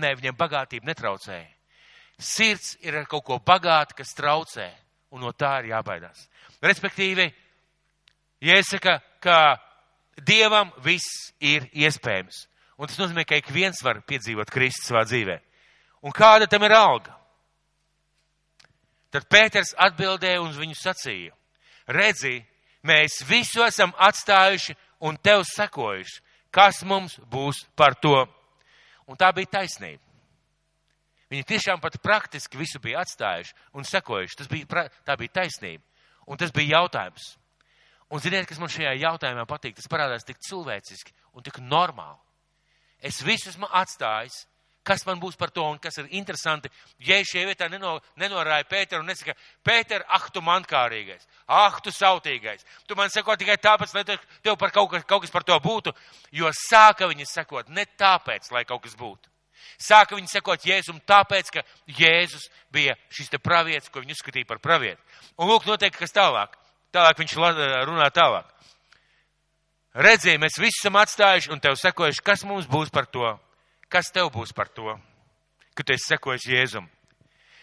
[0.00, 1.48] Nē, viņam bagātība netraucēja.
[2.16, 4.70] Sirds ir ar kaut ko bagātu, kas traucē,
[5.12, 6.26] un no tā ir jābaidās.
[6.64, 7.28] Respektīvi,
[8.44, 9.38] jāsaka, ka
[10.16, 12.46] Dievam viss ir iespējams.
[12.80, 15.36] Un tas nozīmē, ka ik viens var piedzīvot Kristu savā dzīvē.
[16.08, 17.12] Un kāda tam ir alga?
[19.16, 21.32] Tad Pēters atbildēja un viņu sacīja:
[21.88, 22.42] Redzi,
[22.84, 24.74] mēs visu esam atstājuši
[25.08, 26.18] un tev sekojuši.
[26.52, 28.26] Kas mums būs par to?
[29.08, 30.02] Un tā bija taisnība.
[31.32, 34.46] Viņi tiešām pat praktiski visu bija atstājuši un sekojuši.
[34.52, 35.82] Bija, tā bija taisnība.
[36.28, 37.32] Un tas bija jautājums.
[38.12, 39.78] Un ziniet, kas man šajā jautājumā patīk?
[39.78, 42.20] Tas parādās tik cilvēciski un tik normāli.
[43.00, 44.44] Es visu esmu atstājis.
[44.86, 46.70] Kas man būs par to un kas ir interesanti?
[47.02, 49.34] Ja šajā vietā neno, nenorāja Pēteru un nesaka,
[49.66, 52.62] Pēter, ah, tu mankārīgais, ah, tu sautīgais.
[52.86, 55.94] Tu man seko tikai tāpēc, lai tev par kaut kas, kaut kas par to būtu,
[56.30, 59.26] jo sāka viņi sekot ne tāpēc, lai kaut kas būtu.
[59.82, 61.64] Sāka viņi sekot Jēzum tāpēc, ka
[61.98, 65.02] Jēzus bija šis te pravietis, ko viņi uzskatīja par pravietu.
[65.36, 66.54] Un lūk, notiek kas tālāk.
[66.94, 68.46] Tālāk viņš runā tālāk.
[69.96, 73.34] Redzēji, mēs visi esam atstājuši un tev sekojuši, kas mums būs par to?
[73.88, 74.96] Kas tev būs par to,
[75.74, 76.88] ka tu esi sekojis Jēzum?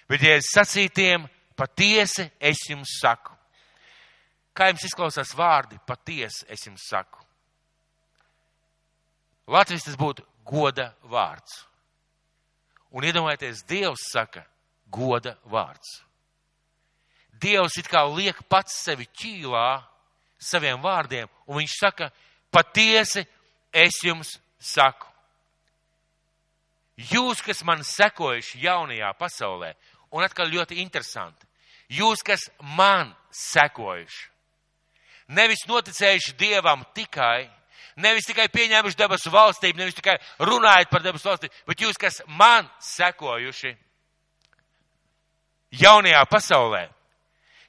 [0.08, 3.34] Bet, es sacītiem, patiesi es jums saku.
[4.54, 7.20] Kā jums izklausās vārdi, patiesi es jums saku.
[9.50, 11.64] Latvijas tas būtu goda vārds.
[12.94, 14.46] Un iedomājieties, Dievs saka,
[14.94, 16.04] goda vārds.
[17.42, 19.82] Dievs it kā liek pats sevi ķīlā
[20.38, 22.12] saviem vārdiem, un viņš saka,
[22.54, 23.26] patiesi
[23.74, 25.13] es jums saku.
[26.98, 29.74] Jūs, kas man sekojuši jaunajā pasaulē,
[30.14, 31.48] un atkal ļoti interesanti,
[31.90, 34.30] jūs, kas man sekojuši,
[35.34, 37.50] nevis noticējuši Dievam tikai,
[37.98, 42.70] nevis tikai pieņēmuši debesu valstību, nevis tikai runājot par debesu valstību, bet jūs, kas man
[42.82, 43.74] sekojuši
[45.82, 46.88] jaunajā pasaulē,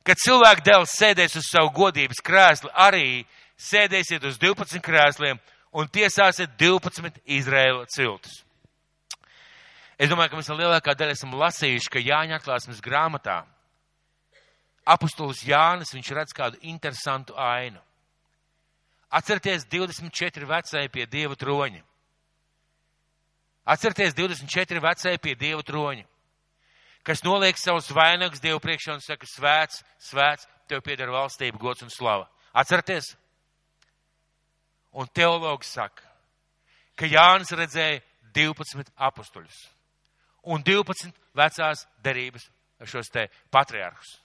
[0.05, 3.25] kad cilvēku dēls sēdēs uz savu godības krēslu, arī
[3.57, 5.41] sēdēsiet uz 12 krēsliem
[5.75, 8.44] un tiesāsiet 12 Izraēla ciltus.
[9.99, 13.45] Es domāju, ka mēs lielākā daļa esam lasījuši, ka Jāņa atklāsmes grāmatā
[14.85, 17.81] apustulis Jānis, viņš redz kādu interesantu ainu.
[19.15, 21.83] Atcerieties 24 vecāji pie Dieva troņa.
[23.65, 26.05] Atcerieties 24 vecāji pie Dieva troņa,
[27.07, 31.93] kas noliek savus vainagus Dievu priekšā un saka, svēts, svēts, tev pieder valstība, gods un
[31.93, 32.29] slava.
[32.53, 33.15] Atcerieties!
[34.95, 36.05] Un teologs saka,
[36.95, 38.03] ka Jānis redzēja
[38.37, 39.74] 12 apustuļus
[40.45, 42.47] un 12 vecās derības
[42.85, 44.19] šos te patriarchus.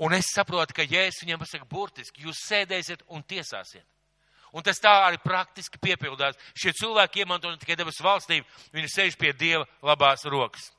[0.00, 3.84] Un es saprotu, ka Jēzus viņiem pasaka burtiski, jūs sēdēsiet un tiesāsiet.
[4.56, 6.38] Un tas tā arī praktiski piepildās.
[6.58, 10.70] Šie cilvēki iemanto ne tikai debesu valstību, viņi sēž pie Dieva labās rokas.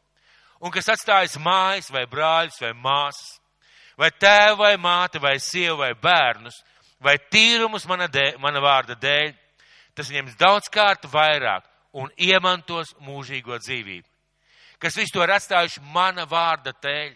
[0.61, 3.37] Un kas atstājas mājas vai brāļus vai māsas,
[3.97, 6.57] vai tēvu vai māti vai sievu vai bērnus,
[7.01, 9.31] vai tīrumus mana, dēļ, mana vārda dēļ,
[9.95, 14.07] tas viņiem daudz kārt vairāk un iemantos mūžīgo dzīvību.
[14.81, 17.11] Kas visu to ir atstājuši mana vārda dēļ.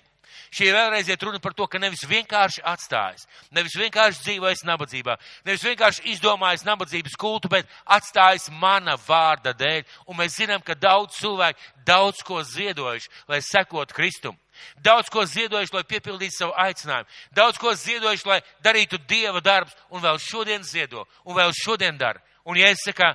[0.55, 5.15] Šī vēlreiz iet runa par to, ka nevis vienkārši atstājas, nevis vienkārši dzīvojas nabadzībā,
[5.47, 9.83] nevis vienkārši izdomājas nabadzības kultu, bet atstājas mana vārda dēļ.
[10.07, 14.37] Un mēs zinām, ka daudz cilvēku daudz ko ziedojuši, lai sekot Kristum.
[14.83, 17.11] Daudz ko ziedojuši, lai piepildītu savu aicinājumu.
[17.35, 22.23] Daudz ko ziedojuši, lai darītu Dieva darbus, un vēl šodien ziedo, un vēl šodien dara.
[22.45, 23.11] Un ja es saku,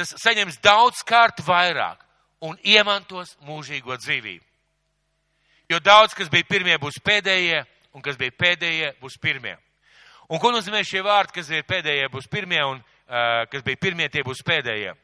[0.00, 2.00] tas saņems daudz kārt vairāk
[2.40, 4.44] un iemantos mūžīgo dzīvību.
[5.70, 7.60] Jo daudz, kas bija pirmie, būs pēdējie,
[7.94, 9.54] un kas bija pēdējie, būs pirmie.
[10.30, 14.08] Un ko nozīmē šie vārdi, kas ir pēdējie, būs pirmie, un uh, kas bija pirmie,
[14.10, 14.96] tie būs pēdējie?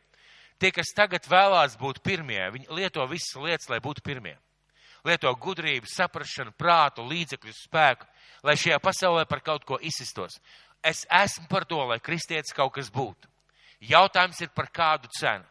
[0.56, 4.34] Tie, kas tagad vēlās būt pirmie, viņi lieto visas lietas, lai būtu pirmie.
[5.06, 8.08] Lieto gudrību, saprašanu, prātu, līdzekļus, spēku,
[8.46, 10.40] lai šajā pasaulē par kaut ko izsistos.
[10.82, 13.28] Es esmu par to, lai kristietis kaut kas būtu.
[13.80, 15.44] Jautājums ir par kādu cenu.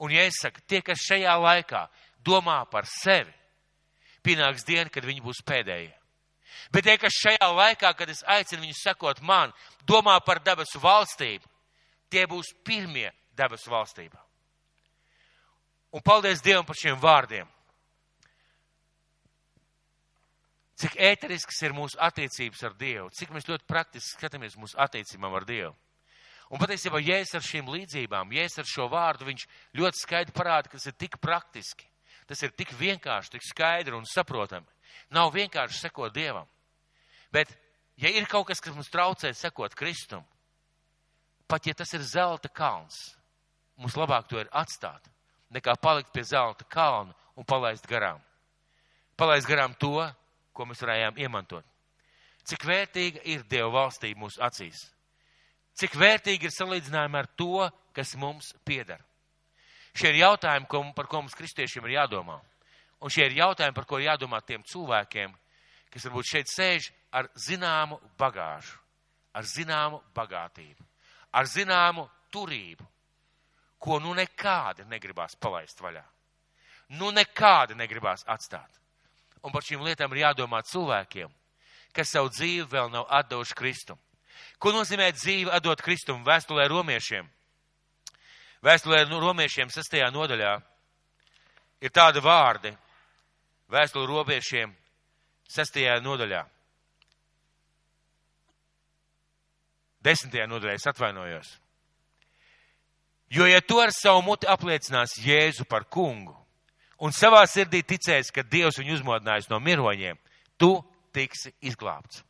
[0.00, 1.84] Un ja es saku, tie, kas šajā laikā
[2.24, 3.32] domā par sevi,
[4.24, 5.92] pienāks diena, kad viņi būs pēdējie.
[6.72, 9.52] Bet tie, kas šajā laikā, kad es aicinu viņus sekot man,
[9.88, 11.44] domā par debesu valstību,
[12.10, 14.20] tie būs pirmie debesu valstībā.
[15.92, 17.48] Un paldies Dievam par šiem vārdiem.
[20.80, 25.44] Cik ēterisks ir mūsu attiecības ar Dievu, cik mēs ļoti praktiski skatāmies mūsu attiecībām ar
[25.48, 25.74] Dievu.
[26.50, 29.46] Un patiesībā, es ar šīm līdzībām, es ar šo vārdu, viņš
[29.78, 31.86] ļoti skaidri parāda, ka tas ir tik praktiski,
[32.26, 34.66] tas ir tik vienkārši, tik skaidri un saprotami.
[35.14, 36.48] Nav vienkārši sekot Dievam.
[37.30, 37.54] Bet,
[38.02, 40.26] ja ir kaut kas, kas mums traucē sekot Kristum,
[41.46, 42.98] pat ja tas ir zelta kalns,
[43.78, 45.06] mums labāk to ir atstāt,
[45.54, 48.18] nekā palikt pie zelta kalna un palaist garām.
[49.14, 50.02] Palaist garām to,
[50.52, 51.66] ko mēs varējām iemantot.
[52.42, 54.88] Cik vērtīga ir Dieva valstība mūsu acīs?
[55.78, 59.00] Cik vērtīgi ir salīdzinājumi ar to, kas mums pieder?
[59.94, 62.38] Šie ir jautājumi, ko, par ko mums kristiešiem ir jādomā.
[63.00, 65.32] Un šie ir jautājumi, par ko ir jādomā tiem cilvēkiem,
[65.90, 68.76] kas varbūt šeit sēž ar zināmu bagāžu,
[69.34, 70.84] ar zināmu bagātību,
[71.32, 72.86] ar zināmu turību,
[73.80, 76.04] ko nu nekādi negribās palaist vaļā.
[77.00, 78.70] Nu nekādi negribās atstāt.
[79.42, 81.30] Un par šīm lietām ir jādomā cilvēkiem,
[81.96, 83.98] kas savu dzīvi vēl nav atdevuši Kristum.
[84.58, 87.28] Ko nozīmē dzīve atdot Kristumu vēstulē romiešiem?
[88.64, 90.54] Vēstulē romiešiem sastajā nodaļā
[91.80, 92.74] ir tādi vārdi.
[93.70, 94.74] Vēstule romiešiem
[95.48, 96.42] sastajā nodaļā.
[100.04, 101.50] Desmitajā nodaļā es atvainojos.
[103.30, 106.34] Jo, ja tu ar savu muti apliecinās Jēzu par kungu
[107.00, 110.18] un savā sirdī ticēs, ka Dievs viņu uzmodinājis no miroņiem,
[110.58, 110.74] tu
[111.14, 112.24] tiksi izglābts.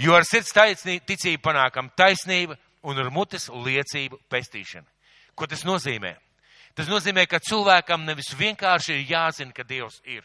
[0.00, 2.56] Jo ar sirds taisnību, ticību panākam taisnība
[2.88, 4.86] un ar mutes liecību pestīšana.
[5.36, 6.14] Ko tas nozīmē?
[6.74, 10.22] Tas nozīmē, ka cilvēkam nevis vienkārši ir jāzina, ka Dievs ir.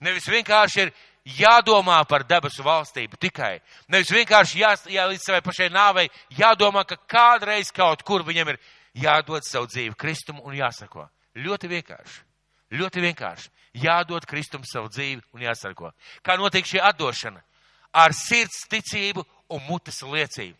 [0.00, 0.92] Nevis vienkārši ir
[1.38, 3.58] jādomā par debesu valstību tikai.
[3.92, 6.08] Nevis vienkārši jā, jā, līdz savai pašai nāvei
[6.38, 8.60] jādomā, ka kādreiz kaut kur viņam ir
[8.94, 11.08] jādod savu dzīvi Kristumu un jāsako.
[11.36, 12.20] Ļoti vienkārši.
[12.78, 13.50] Ļoti vienkārši.
[13.82, 15.92] Jādod Kristum savu dzīvi un jāsako.
[16.24, 17.40] Kā notiek šī atdošana?
[17.92, 20.56] Ar sirds ticību un mutes liecību.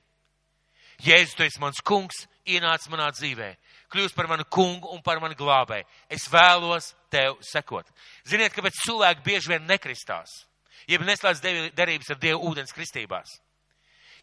[1.03, 3.57] Jēzus, tu esi mans kungs, ienāc manā dzīvē.
[3.93, 5.85] kļūst par manu kungu un par manu glābēju.
[6.09, 7.87] Es vēlos tev sekot.
[8.25, 10.47] Ziniet, kāpēc cilvēki bieži vien nekristās?
[10.89, 11.43] Jeb neslēdz
[11.77, 13.29] derības ar Dievu ūdens kristībās.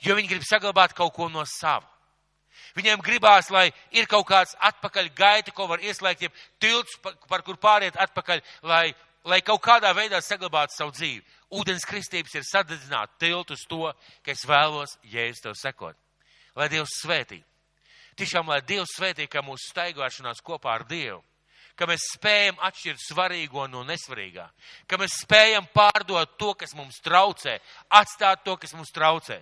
[0.02, 1.88] Jo viņi grib saglabāt kaut ko no sava.
[2.76, 7.44] Viņiem gribās, lai ir kaut kāds atpakaļ gaita, ko var ieslēgt, jeb tilts, par, par
[7.46, 8.94] kur pāriet atpakaļ, lai,
[9.24, 11.24] lai kaut kādā veidā saglabātu savu dzīvi.
[11.50, 13.88] Ūdens kristības ir sadedzināt tiltu uz to,
[14.22, 15.98] ka es vēlos jēzus tev sekot.
[16.56, 17.40] Lai Dievs svētī.
[18.20, 21.24] Tiešām, lai Dievs svētī, ka mūsu staigāšanās kopā ar Dievu,
[21.80, 24.46] ka mēs spējam atšķirt svarīgo no nesvarīgā,
[24.86, 27.56] ka mēs spējam pārdot to, kas mums traucē,
[27.98, 29.40] atstāt to, kas mums traucē.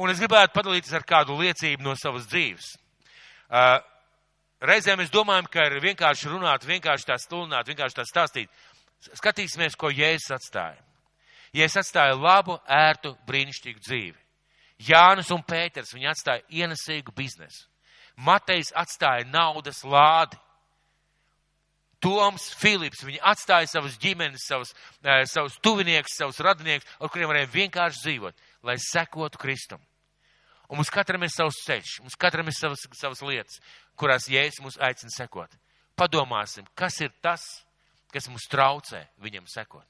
[0.00, 2.70] Un es gribētu padalīties ar kādu liecību no savas dzīves.
[3.50, 3.76] Uh,
[4.64, 8.64] reizēm mēs domājam, ka ir vienkārši runāt, vienkārši tā stulnāt, vienkārši tā stāstīt.
[9.12, 10.80] Skatīsimies, ko Jēzus atstāja.
[11.54, 14.18] Jēzus atstāja labu, ērtu, brīnišķīgu dzīvi.
[14.88, 17.68] Jānis un Pēters, viņi atstāja ienesīgu biznesu.
[18.16, 20.38] Matejs atstāja naudas lādi.
[22.02, 24.74] Toms, Filips, viņi atstāja savas ģimenes, savus,
[25.30, 29.80] savus tuvinieks, savus radinieks, ar kuriem varēja vienkārši dzīvot lai sekotu Kristum.
[30.68, 33.60] Un mums katram ir savs ceļš, mums katram ir savas, savas lietas,
[34.00, 35.52] kurās Jēzus mūs aicina sekot.
[35.94, 37.44] Padomāsim, kas ir tas,
[38.10, 39.86] kas mums traucē viņam sekot.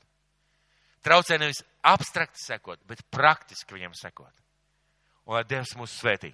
[1.04, 4.32] Traucē nevis abstrakti sekot, bet praktiski viņam sekot.
[5.28, 6.32] Un lai Dievs mūs svētī.